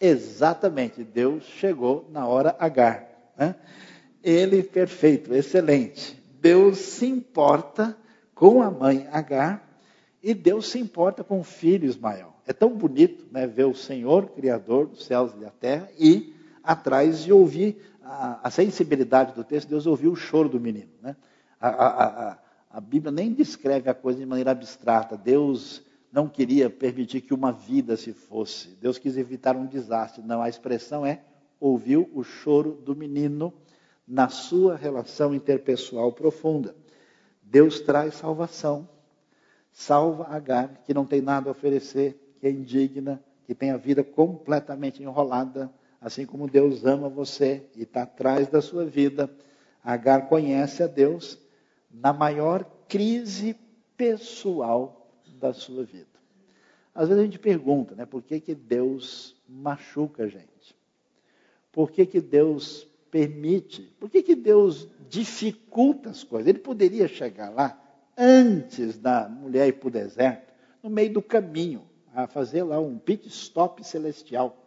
[0.00, 3.06] Exatamente, Deus chegou na hora H.
[3.36, 3.54] Né?
[4.22, 6.20] Ele perfeito, excelente.
[6.40, 7.96] Deus se importa
[8.34, 9.62] com a mãe H
[10.22, 12.34] e Deus se importa com o filho Ismael.
[12.46, 16.35] É tão bonito né, ver o Senhor, Criador dos céus e da terra, e
[16.66, 20.90] atrás de ouvir a, a sensibilidade do texto, Deus ouviu o choro do menino.
[21.00, 21.16] Né?
[21.60, 22.38] A, a,
[22.70, 25.16] a, Bíblia nem descreve a coisa de maneira abstrata.
[25.16, 28.76] Deus não queria permitir que uma vida se fosse.
[28.80, 30.22] Deus quis evitar um desastre.
[30.22, 31.20] Não, a expressão é
[31.58, 33.52] ouviu o choro do menino
[34.06, 36.74] na sua relação interpessoal profunda.
[37.42, 38.88] Deus traz salvação.
[39.72, 44.02] Salva Agar, que não tem nada a oferecer, que é indigna, que tem a vida
[44.02, 45.70] completamente enrolada,
[46.00, 49.30] assim como Deus ama você e está atrás da sua vida.
[49.82, 51.38] Agar conhece a Deus
[51.90, 53.56] na maior crise
[53.96, 56.06] pessoal da sua vida.
[56.94, 60.76] Às vezes a gente pergunta, né, por que, que Deus machuca a gente?
[61.70, 63.82] Por que, que Deus permite?
[64.00, 66.48] Por que, que Deus dificulta as coisas?
[66.48, 67.78] Ele poderia chegar lá
[68.16, 71.82] antes da mulher ir para o deserto, no meio do caminho,
[72.14, 74.65] a fazer lá um pit stop celestial,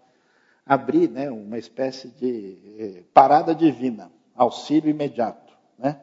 [0.65, 5.53] abrir né, uma espécie de eh, parada divina, auxílio imediato.
[5.77, 5.99] Né?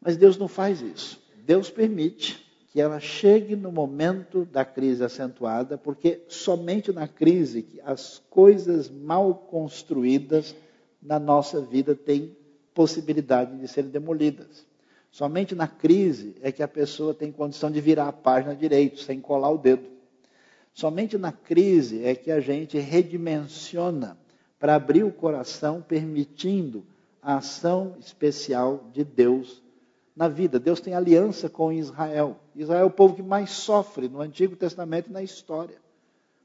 [0.00, 1.22] Mas Deus não faz isso.
[1.44, 2.42] Deus permite
[2.72, 8.88] que ela chegue no momento da crise acentuada, porque somente na crise que as coisas
[8.88, 10.54] mal construídas
[11.02, 12.34] na nossa vida têm
[12.72, 14.64] possibilidade de serem demolidas.
[15.10, 19.20] Somente na crise é que a pessoa tem condição de virar a página direito, sem
[19.20, 19.91] colar o dedo.
[20.72, 24.18] Somente na crise é que a gente redimensiona
[24.58, 26.84] para abrir o coração, permitindo
[27.20, 29.62] a ação especial de Deus
[30.14, 30.58] na vida.
[30.58, 32.36] Deus tem aliança com Israel.
[32.54, 35.76] Israel é o povo que mais sofre no Antigo Testamento e na história.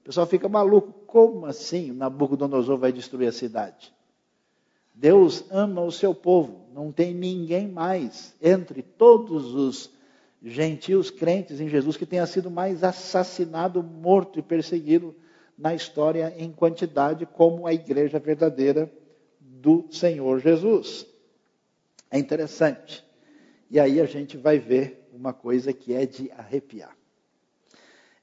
[0.01, 0.93] O pessoal fica maluco.
[1.05, 3.93] Como assim Nabucodonosor vai destruir a cidade?
[4.93, 6.65] Deus ama o seu povo.
[6.73, 9.91] Não tem ninguém mais entre todos os
[10.47, 15.13] gentios crentes em Jesus que tenha sido mais assassinado, morto e perseguido
[15.57, 18.91] na história em quantidade como a igreja verdadeira
[19.39, 21.05] do Senhor Jesus.
[22.09, 23.05] É interessante.
[23.69, 26.95] E aí a gente vai ver uma coisa que é de arrepiar.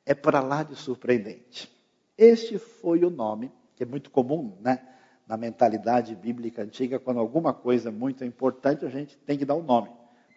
[0.06, 1.70] É para lá de surpreendente.
[2.16, 4.80] Este foi o nome que é muito comum, né?
[5.26, 9.62] Na mentalidade bíblica antiga, quando alguma coisa muito importante, a gente tem que dar um
[9.62, 9.90] nome.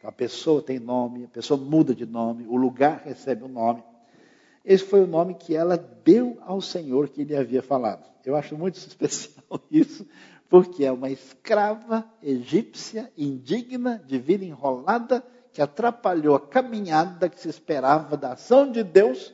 [0.03, 3.83] A pessoa tem nome, a pessoa muda de nome, o lugar recebe um nome.
[4.63, 8.05] Esse foi o nome que ela deu ao Senhor que lhe havia falado.
[8.25, 10.05] Eu acho muito especial isso,
[10.49, 17.49] porque é uma escrava egípcia, indigna, de vida enrolada, que atrapalhou a caminhada que se
[17.49, 19.33] esperava da ação de Deus,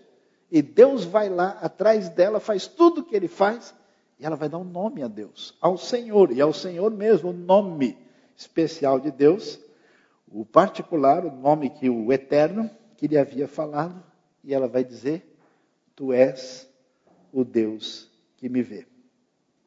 [0.52, 3.74] e Deus vai lá atrás dela, faz tudo o que ele faz,
[4.20, 7.34] e ela vai dar um nome a Deus, ao Senhor, e ao Senhor mesmo, o
[7.34, 7.98] nome
[8.38, 9.60] especial de Deus,
[10.34, 14.04] o particular, o nome que o eterno que lhe havia falado,
[14.44, 15.38] e ela vai dizer:
[15.96, 16.70] Tu és
[17.32, 18.86] o Deus que me vê.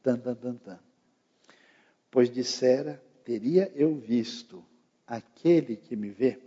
[0.02, 0.78] Tan, tan, tan, tan
[2.16, 4.64] pois dissera: Teria eu visto
[5.06, 6.38] aquele que me vê.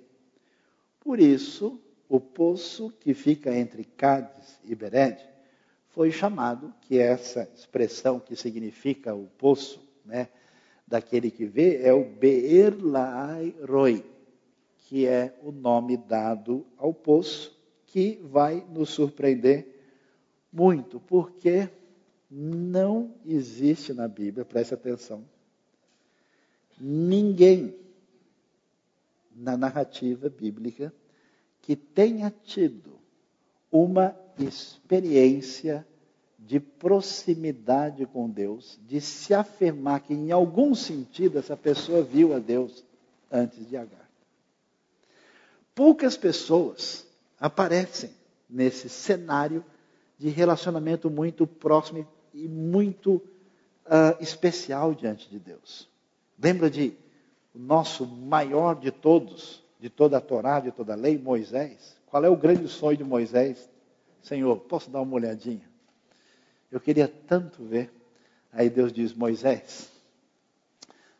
[1.00, 5.24] Por isso, o poço que fica entre Cádiz e Bered
[5.90, 10.30] foi chamado, que é essa expressão que significa o poço, né,
[10.90, 14.04] daquele que vê, é o Beer Lai Roi,
[14.88, 19.68] que é o nome dado ao poço, que vai nos surpreender
[20.52, 21.70] muito, porque
[22.30, 25.24] não existe na Bíblia, preste atenção,
[26.80, 27.76] ninguém
[29.36, 30.94] na narrativa bíblica
[31.62, 33.00] que tenha tido
[33.72, 35.88] uma experiência
[36.50, 42.40] de proximidade com Deus, de se afirmar que em algum sentido essa pessoa viu a
[42.40, 42.84] Deus
[43.32, 44.10] antes de Agar.
[45.76, 47.06] Poucas pessoas
[47.40, 48.10] aparecem
[48.50, 49.64] nesse cenário
[50.18, 53.18] de relacionamento muito próximo e muito
[53.86, 55.88] uh, especial diante de Deus.
[56.42, 56.98] Lembra de
[57.54, 61.96] o nosso maior de todos, de toda a Torá, de toda a lei, Moisés?
[62.08, 63.70] Qual é o grande sonho de Moisés?
[64.24, 65.69] Senhor, posso dar uma olhadinha?
[66.72, 67.92] Eu queria tanto ver.
[68.52, 69.92] Aí Deus diz: Moisés,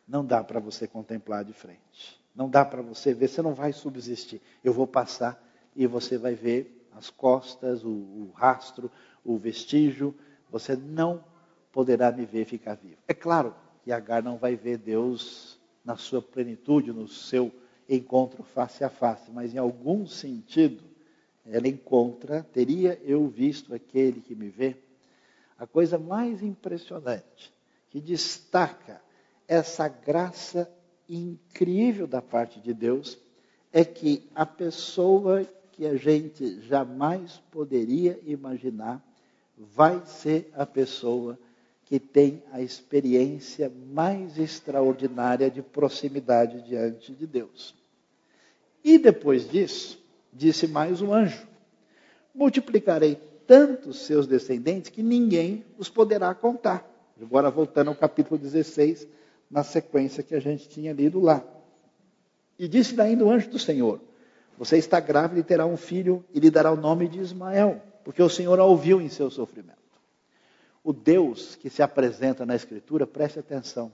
[0.06, 2.20] não dá para você contemplar de frente.
[2.34, 4.40] Não dá para você ver, você não vai subsistir.
[4.62, 5.42] Eu vou passar
[5.74, 8.90] e você vai ver as costas, o, o rastro,
[9.24, 10.14] o vestígio.
[10.50, 11.24] Você não
[11.72, 12.98] poderá me ver ficar vivo.
[13.06, 13.54] É claro,
[13.86, 17.52] e Agar não vai ver Deus na sua plenitude, no seu
[17.88, 20.82] encontro face a face, mas em algum sentido
[21.44, 24.76] ela encontra, teria eu visto aquele que me vê?
[25.60, 27.52] A coisa mais impressionante,
[27.90, 28.98] que destaca
[29.46, 30.72] essa graça
[31.06, 33.18] incrível da parte de Deus,
[33.70, 39.04] é que a pessoa que a gente jamais poderia imaginar
[39.58, 41.38] vai ser a pessoa
[41.84, 47.74] que tem a experiência mais extraordinária de proximidade diante de Deus.
[48.82, 50.02] E depois disso,
[50.32, 51.46] disse mais um anjo:
[52.34, 56.88] Multiplicarei tantos seus descendentes que ninguém os poderá contar.
[57.20, 59.08] Agora voltando ao capítulo 16,
[59.50, 61.42] na sequência que a gente tinha lido lá.
[62.56, 64.00] E disse ainda o anjo do Senhor:
[64.56, 68.22] Você está grávida e terá um filho e lhe dará o nome de Ismael, porque
[68.22, 69.80] o Senhor a ouviu em seu sofrimento
[70.84, 73.92] o Deus que se apresenta na Escritura, preste atenção.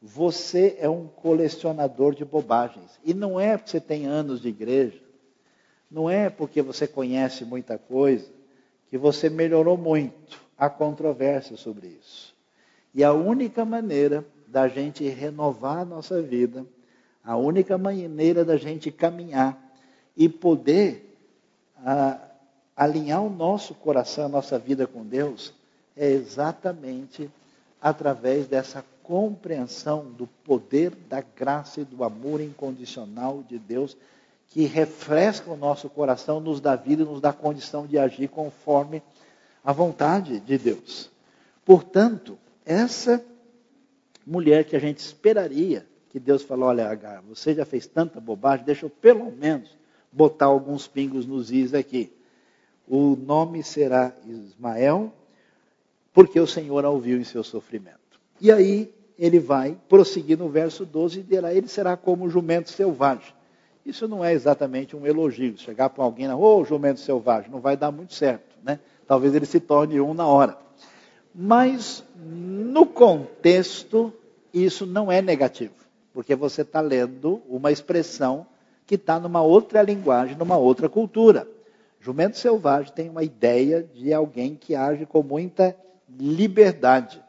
[0.00, 3.00] Você é um colecionador de bobagens.
[3.02, 5.00] E não é porque você tem anos de igreja,
[5.90, 8.37] não é porque você conhece muita coisa,
[8.90, 10.40] que você melhorou muito.
[10.56, 12.34] Há controvérsia sobre isso.
[12.94, 16.66] E a única maneira da gente renovar a nossa vida,
[17.22, 19.56] a única maneira da gente caminhar
[20.16, 21.16] e poder
[21.84, 22.18] ah,
[22.76, 25.52] alinhar o nosso coração, a nossa vida com Deus,
[25.96, 27.30] é exatamente
[27.80, 33.96] através dessa compreensão do poder da graça e do amor incondicional de Deus
[34.48, 39.02] que refresca o nosso coração, nos dá vida nos dá condição de agir conforme
[39.62, 41.10] a vontade de Deus.
[41.64, 43.22] Portanto, essa
[44.26, 48.64] mulher que a gente esperaria que Deus falou, olha, Agar, você já fez tanta bobagem,
[48.64, 49.76] deixa eu pelo menos
[50.10, 52.12] botar alguns pingos nos is aqui.
[52.86, 55.12] O nome será Ismael,
[56.12, 57.98] porque o Senhor a ouviu em seu sofrimento.
[58.40, 62.70] E aí ele vai prosseguir no verso 12 e dirá: Ele será como um jumento
[62.70, 63.34] selvagem.
[63.88, 65.56] Isso não é exatamente um elogio.
[65.56, 68.54] Chegar para alguém, ô oh, jumento selvagem, não vai dar muito certo.
[68.62, 68.78] Né?
[69.06, 70.58] Talvez ele se torne um na hora.
[71.34, 74.12] Mas, no contexto,
[74.52, 75.72] isso não é negativo,
[76.12, 78.46] porque você está lendo uma expressão
[78.86, 81.48] que está numa outra linguagem, numa outra cultura.
[81.98, 85.74] Jumento selvagem tem uma ideia de alguém que age com muita
[86.20, 87.22] liberdade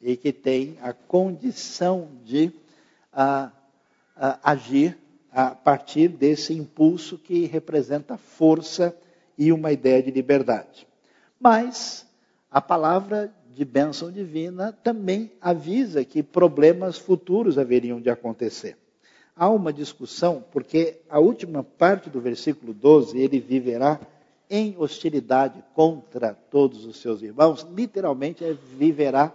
[0.00, 2.52] e que tem a condição de
[3.12, 3.50] a,
[4.16, 4.96] a, agir
[5.34, 8.96] a partir desse impulso que representa força
[9.36, 10.86] e uma ideia de liberdade.
[11.40, 12.06] Mas
[12.48, 18.78] a palavra de bênção divina também avisa que problemas futuros haveriam de acontecer.
[19.34, 24.00] Há uma discussão, porque a última parte do versículo 12, ele viverá
[24.48, 29.34] em hostilidade contra todos os seus irmãos, literalmente é viverá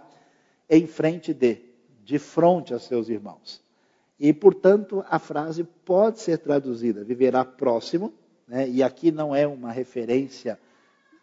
[0.68, 1.58] em frente de,
[2.02, 3.60] de frente a seus irmãos.
[4.20, 8.12] E, portanto, a frase pode ser traduzida, viverá próximo,
[8.46, 8.68] né?
[8.68, 10.58] e aqui não é uma referência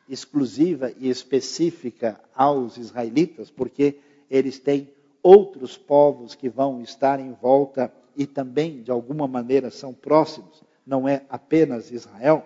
[0.10, 4.00] exclusiva e específica aos israelitas, porque
[4.32, 4.90] eles têm
[5.22, 11.08] outros povos que vão estar em volta e também, de alguma maneira, são próximos, não
[11.08, 12.44] é apenas Israel.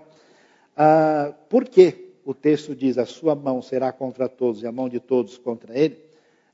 [0.75, 4.89] Ah, por que o texto diz: a sua mão será contra todos e a mão
[4.89, 6.10] de todos contra ele?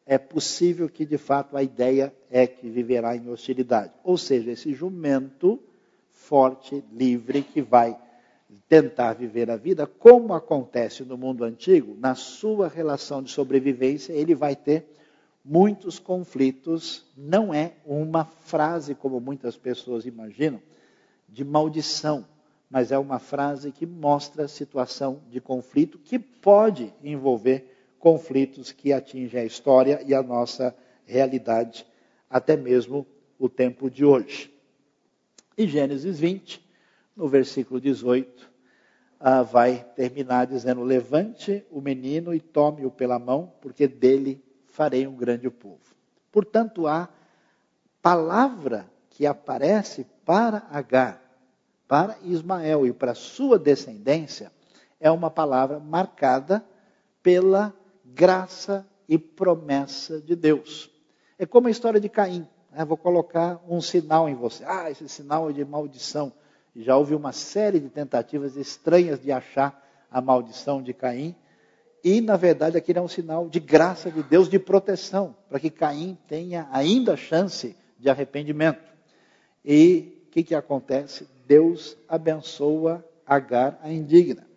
[0.10, 3.91] É possível que, de fato, a ideia é que viverá em hostilidade.
[4.05, 5.62] Ou seja, esse jumento
[6.10, 7.97] forte, livre, que vai
[8.70, 14.34] tentar viver a vida, como acontece no mundo antigo, na sua relação de sobrevivência, ele
[14.34, 14.88] vai ter
[15.43, 17.05] muitos conflitos.
[17.18, 20.62] Não é uma frase, como muitas pessoas imaginam,
[21.28, 22.26] de maldição,
[22.70, 28.93] mas é uma frase que mostra a situação de conflito que pode envolver conflitos que
[28.93, 30.75] atingem a história e a nossa
[31.05, 31.85] realidade,
[32.29, 33.05] até mesmo
[33.39, 34.53] o tempo de hoje.
[35.57, 36.65] Em Gênesis 20,
[37.15, 38.51] no versículo 18,
[39.19, 45.15] ah, vai terminar dizendo: Levante o menino e tome-o pela mão, porque dele farei um
[45.15, 45.95] grande povo.
[46.31, 47.09] Portanto, a
[48.01, 51.21] palavra que aparece para Agar,
[51.87, 54.51] para Ismael e para sua descendência,
[54.99, 56.63] é uma palavra marcada
[57.23, 57.73] pela
[58.14, 60.89] graça e promessa de Deus.
[61.38, 62.47] É como a história de Caim.
[62.72, 62.84] Né?
[62.86, 64.64] Vou colocar um sinal em você.
[64.66, 66.34] Ah, esse sinal é de maldição.
[66.76, 71.36] Já houve uma série de tentativas estranhas de achar a maldição de Caim.
[72.03, 75.70] E, na verdade, aquilo é um sinal de graça de Deus, de proteção, para que
[75.70, 78.93] Caim tenha ainda chance de arrependimento.
[79.66, 81.28] E o que, que acontece?
[81.47, 84.47] Deus abençoa Agar, a indigna.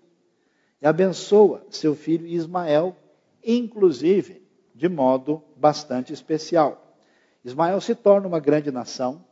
[0.80, 2.96] E abençoa seu filho Ismael,
[3.44, 4.42] inclusive
[4.74, 6.96] de modo bastante especial.
[7.44, 9.24] Ismael se torna uma grande nação,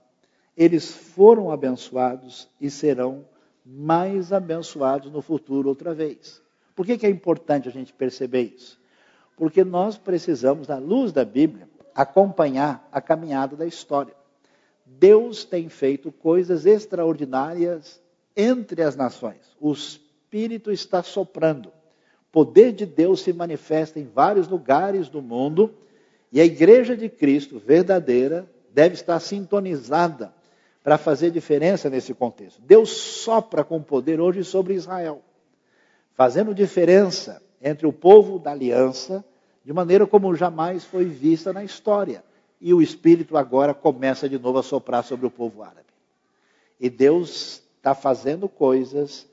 [0.56, 3.24] eles foram abençoados e serão
[3.64, 6.42] mais abençoados no futuro outra vez.
[6.74, 8.80] Por que, que é importante a gente perceber isso?
[9.36, 14.14] Porque nós precisamos, à luz da Bíblia, acompanhar a caminhada da história.
[14.84, 18.00] Deus tem feito coisas extraordinárias
[18.36, 19.56] entre as nações.
[19.61, 21.72] O Espírito está soprando.
[22.39, 25.74] Poder de Deus se manifesta em vários lugares do mundo
[26.30, 30.32] e a igreja de Cristo verdadeira deve estar sintonizada
[30.84, 32.62] para fazer diferença nesse contexto.
[32.62, 35.20] Deus sopra com poder hoje sobre Israel,
[36.14, 39.24] fazendo diferença entre o povo da aliança,
[39.64, 42.22] de maneira como jamais foi vista na história.
[42.61, 45.89] E o Espírito agora começa de novo a soprar sobre o povo árabe.
[46.78, 49.26] E Deus está fazendo coisas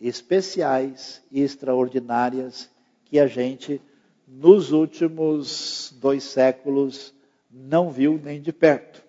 [0.00, 2.70] especiais e extraordinárias
[3.04, 3.80] que a gente,
[4.26, 7.12] nos últimos dois séculos,
[7.50, 9.02] não viu nem de perto.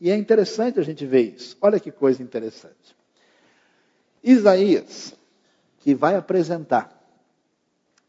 [0.00, 1.56] E é interessante a gente ver isso.
[1.60, 2.96] Olha que coisa interessante.
[4.22, 5.14] Isaías,
[5.80, 6.94] que vai apresentar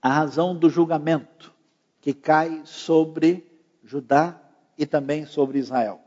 [0.02, 1.54] a razão do julgamento
[2.00, 3.46] que cai sobre
[3.84, 4.40] Judá
[4.78, 6.00] e também sobre Israel.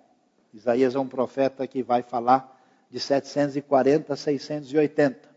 [0.55, 2.61] Isaías é um profeta que vai falar
[2.91, 5.32] de 740 a 680.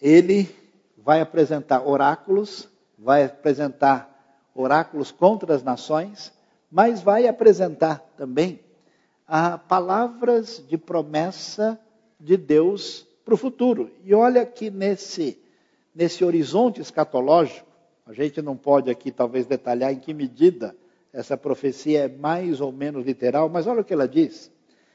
[0.00, 0.48] Ele
[0.96, 4.08] vai apresentar oráculos, vai apresentar
[4.54, 6.32] oráculos contra as nações,
[6.70, 8.60] mas vai apresentar também
[9.26, 11.78] a palavras de promessa
[12.18, 13.90] de Deus para o futuro.
[14.04, 15.38] E olha que nesse,
[15.94, 17.68] nesse horizonte escatológico,
[18.06, 20.74] a gente não pode aqui talvez detalhar em que medida
[21.12, 24.50] essa profecia é mais ou menos literal, mas olha o que ela diz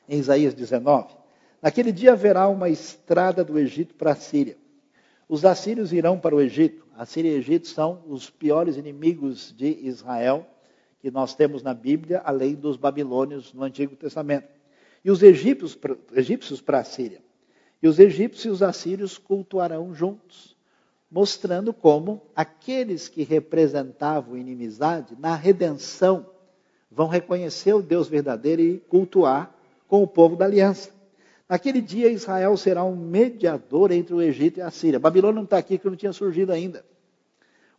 [0.07, 1.15] em Isaías 19.
[1.61, 4.57] Naquele dia haverá uma estrada do Egito para a Síria.
[5.27, 6.85] Os assírios irão para o Egito.
[6.95, 10.47] A Síria e o Egito são os piores inimigos de Israel
[10.99, 14.47] que nós temos na Bíblia, além dos babilônios no Antigo Testamento.
[15.03, 15.77] E os egípcios,
[16.13, 17.21] egípcios para a Síria.
[17.81, 20.55] E os egípcios e os assírios cultuarão juntos,
[21.11, 26.25] mostrando como aqueles que representavam inimizade, na redenção,
[26.89, 29.55] vão reconhecer o Deus verdadeiro e cultuar
[29.87, 30.94] com o povo da aliança.
[31.47, 34.99] Naquele dia, Israel será um mediador entre o Egito e a Síria.
[34.99, 36.83] Babilônia não está aqui, que não tinha surgido ainda.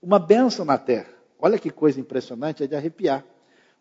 [0.00, 1.08] Uma bênção na terra.
[1.38, 3.24] Olha que coisa impressionante, é de arrepiar.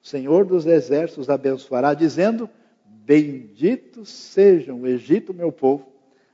[0.03, 2.49] O Senhor dos exércitos abençoará, dizendo:
[2.83, 5.88] Bendito sejam o Egito, meu povo,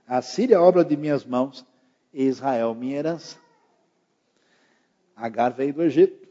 [0.07, 1.65] a Síria, obra de minhas mãos,
[2.13, 3.37] e Israel, minha herança.
[5.15, 6.27] Agar veio do Egito.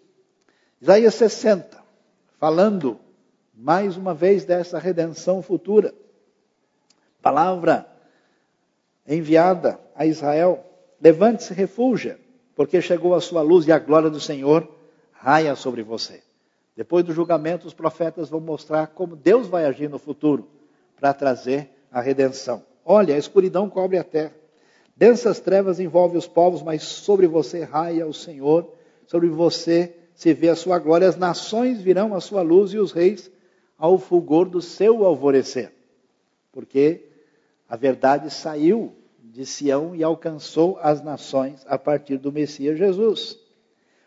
[0.80, 1.82] Isaías 60,
[2.38, 2.98] falando
[3.54, 5.94] mais uma vez dessa redenção futura.
[7.22, 7.86] Palavra
[9.06, 10.64] enviada a Israel:
[11.00, 12.18] levante-se, refúgia,
[12.54, 14.68] porque chegou a sua luz e a glória do Senhor
[15.12, 16.22] raia sobre você.
[16.76, 20.48] Depois do julgamento, os profetas vão mostrar como Deus vai agir no futuro
[20.98, 22.62] para trazer a redenção.
[22.84, 24.34] Olha, a escuridão cobre a terra.
[24.96, 28.72] Densas trevas envolvem os povos, mas sobre você raia o Senhor,
[29.06, 31.08] sobre você se vê a sua glória.
[31.08, 33.30] As nações virão à sua luz e os reis
[33.78, 35.72] ao fulgor do seu alvorecer.
[36.52, 37.09] Porque
[37.70, 38.92] a verdade saiu
[39.22, 43.38] de Sião e alcançou as nações a partir do Messias Jesus.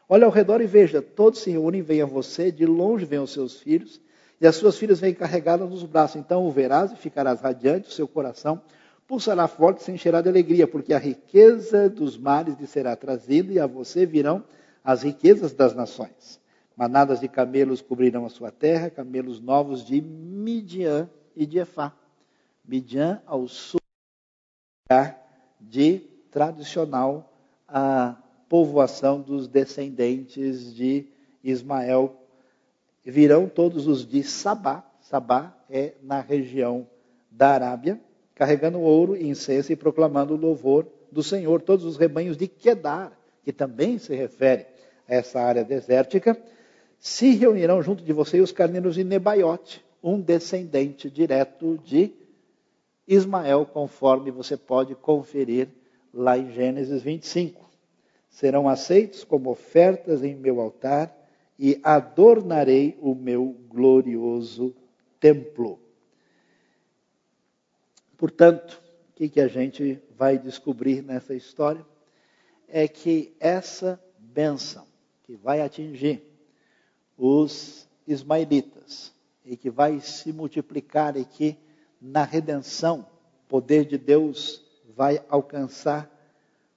[0.09, 3.31] Olha ao redor e veja, todos se reúnem, vêm a você, de longe vêm os
[3.31, 4.01] seus filhos,
[4.41, 6.17] e as suas filhas vêm carregadas nos braços.
[6.17, 8.61] Então o verás e ficarás radiante, o seu coração
[9.07, 13.53] pulsará forte e se encherá de alegria, porque a riqueza dos mares lhe será trazida,
[13.53, 14.43] e a você virão
[14.83, 16.37] as riquezas das nações.
[16.75, 21.93] Manadas de camelos cobrirão a sua terra, camelos novos de Midian e de Efá.
[22.65, 23.79] Midian ao sul
[25.59, 25.99] de
[26.31, 27.31] tradicional
[27.67, 28.15] a
[28.47, 31.07] povoação dos descendentes de
[31.43, 32.15] Ismael.
[33.03, 36.87] Virão todos os de Sabá, Sabá é na região
[37.29, 37.99] da Arábia,
[38.35, 41.61] carregando ouro e incenso e proclamando o louvor do Senhor.
[41.61, 43.11] Todos os rebanhos de Quedar,
[43.43, 44.67] que também se refere
[45.07, 46.39] a essa área desértica,
[46.99, 52.13] se reunirão junto de você os carneiros de Nebaiote, um descendente direto de
[53.07, 55.67] Ismael, conforme você pode conferir
[56.13, 57.69] lá em Gênesis 25.
[58.29, 61.15] Serão aceitos como ofertas em meu altar
[61.57, 64.75] e adornarei o meu glorioso
[65.19, 65.79] templo.
[68.17, 71.85] Portanto, o que, que a gente vai descobrir nessa história?
[72.67, 74.87] É que essa bênção
[75.23, 76.23] que vai atingir
[77.17, 79.13] os ismaelitas
[79.45, 81.57] e que vai se multiplicar e que
[82.03, 83.07] na redenção
[83.45, 84.61] o poder de Deus
[84.93, 86.11] vai alcançar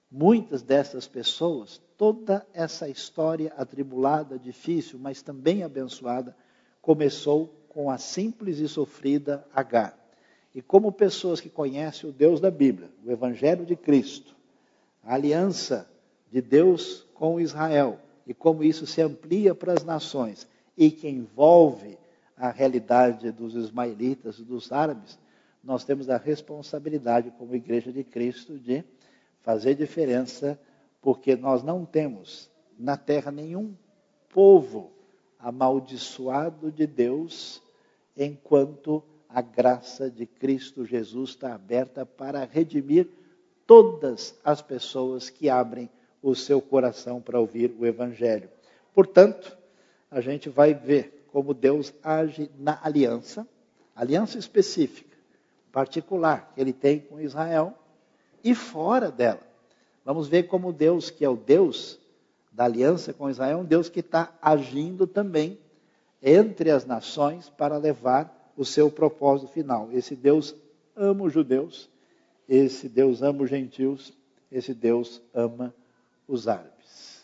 [0.09, 6.35] muitas dessas pessoas, toda essa história atribulada, difícil, mas também abençoada,
[6.81, 9.97] começou com a simples e sofrida Agar.
[10.55, 14.35] E como pessoas que conhecem o Deus da Bíblia, o Evangelho de Cristo,
[15.03, 15.89] a aliança
[16.31, 20.47] de Deus com Israel, e como isso se amplia para as nações
[20.77, 21.97] e que envolve
[22.37, 25.17] a realidade dos ismaelitas, dos árabes,
[25.63, 28.83] nós temos a responsabilidade, como Igreja de Cristo, de
[29.41, 30.59] fazer diferença,
[31.01, 33.73] porque nós não temos na terra nenhum
[34.29, 34.91] povo
[35.39, 37.61] amaldiçoado de Deus,
[38.15, 43.09] enquanto a graça de Cristo Jesus está aberta para redimir
[43.65, 45.89] todas as pessoas que abrem
[46.21, 48.49] o seu coração para ouvir o Evangelho.
[48.93, 49.57] Portanto,
[50.09, 53.47] a gente vai ver como Deus age na aliança,
[53.95, 55.15] aliança específica,
[55.71, 57.77] particular, que ele tem com Israel,
[58.43, 59.41] e fora dela.
[60.03, 61.99] Vamos ver como Deus, que é o Deus
[62.51, 65.59] da aliança com Israel, é um Deus que está agindo também
[66.23, 69.89] entre as nações para levar o seu propósito final.
[69.91, 70.55] Esse Deus
[70.95, 71.87] ama os judeus,
[72.49, 74.11] esse Deus ama os gentios,
[74.51, 75.71] esse Deus ama
[76.27, 77.21] os árabes.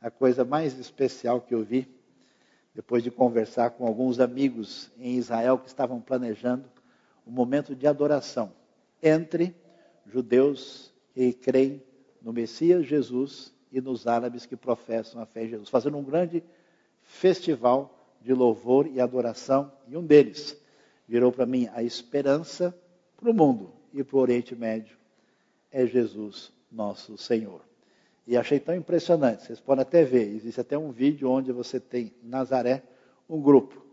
[0.00, 1.93] A coisa mais especial que eu vi,
[2.74, 6.64] depois de conversar com alguns amigos em Israel que estavam planejando
[7.26, 8.52] um momento de adoração
[9.02, 9.54] entre
[10.06, 11.82] judeus que creem
[12.20, 16.42] no Messias Jesus e nos árabes que professam a fé em Jesus, fazendo um grande
[17.02, 20.56] festival de louvor e adoração, e um deles
[21.06, 22.76] virou para mim a esperança
[23.16, 24.96] para o mundo e para o Oriente Médio
[25.70, 27.60] é Jesus, nosso Senhor.
[28.26, 32.12] E achei tão impressionante, vocês podem até ver, existe até um vídeo onde você tem
[32.22, 32.82] em Nazaré
[33.28, 33.84] um grupo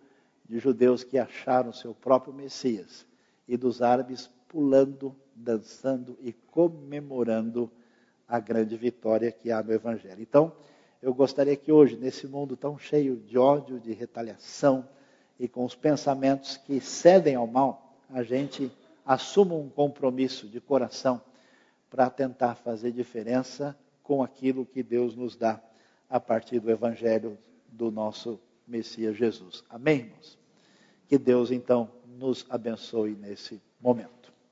[0.47, 3.05] de judeus que acharam seu próprio Messias
[3.47, 7.69] e dos árabes pulando, dançando e comemorando
[8.27, 10.21] a grande vitória que há no Evangelho.
[10.21, 10.53] Então,
[11.01, 14.87] eu gostaria que hoje, nesse mundo tão cheio de ódio, de retaliação
[15.39, 18.71] e com os pensamentos que cedem ao mal, a gente
[19.05, 21.21] assuma um compromisso de coração
[21.89, 25.61] para tentar fazer diferença com aquilo que Deus nos dá
[26.09, 27.37] a partir do Evangelho
[27.67, 29.63] do nosso Messias Jesus.
[29.69, 30.37] Amém, irmãos?
[31.07, 34.20] Que Deus, então, nos abençoe nesse momento.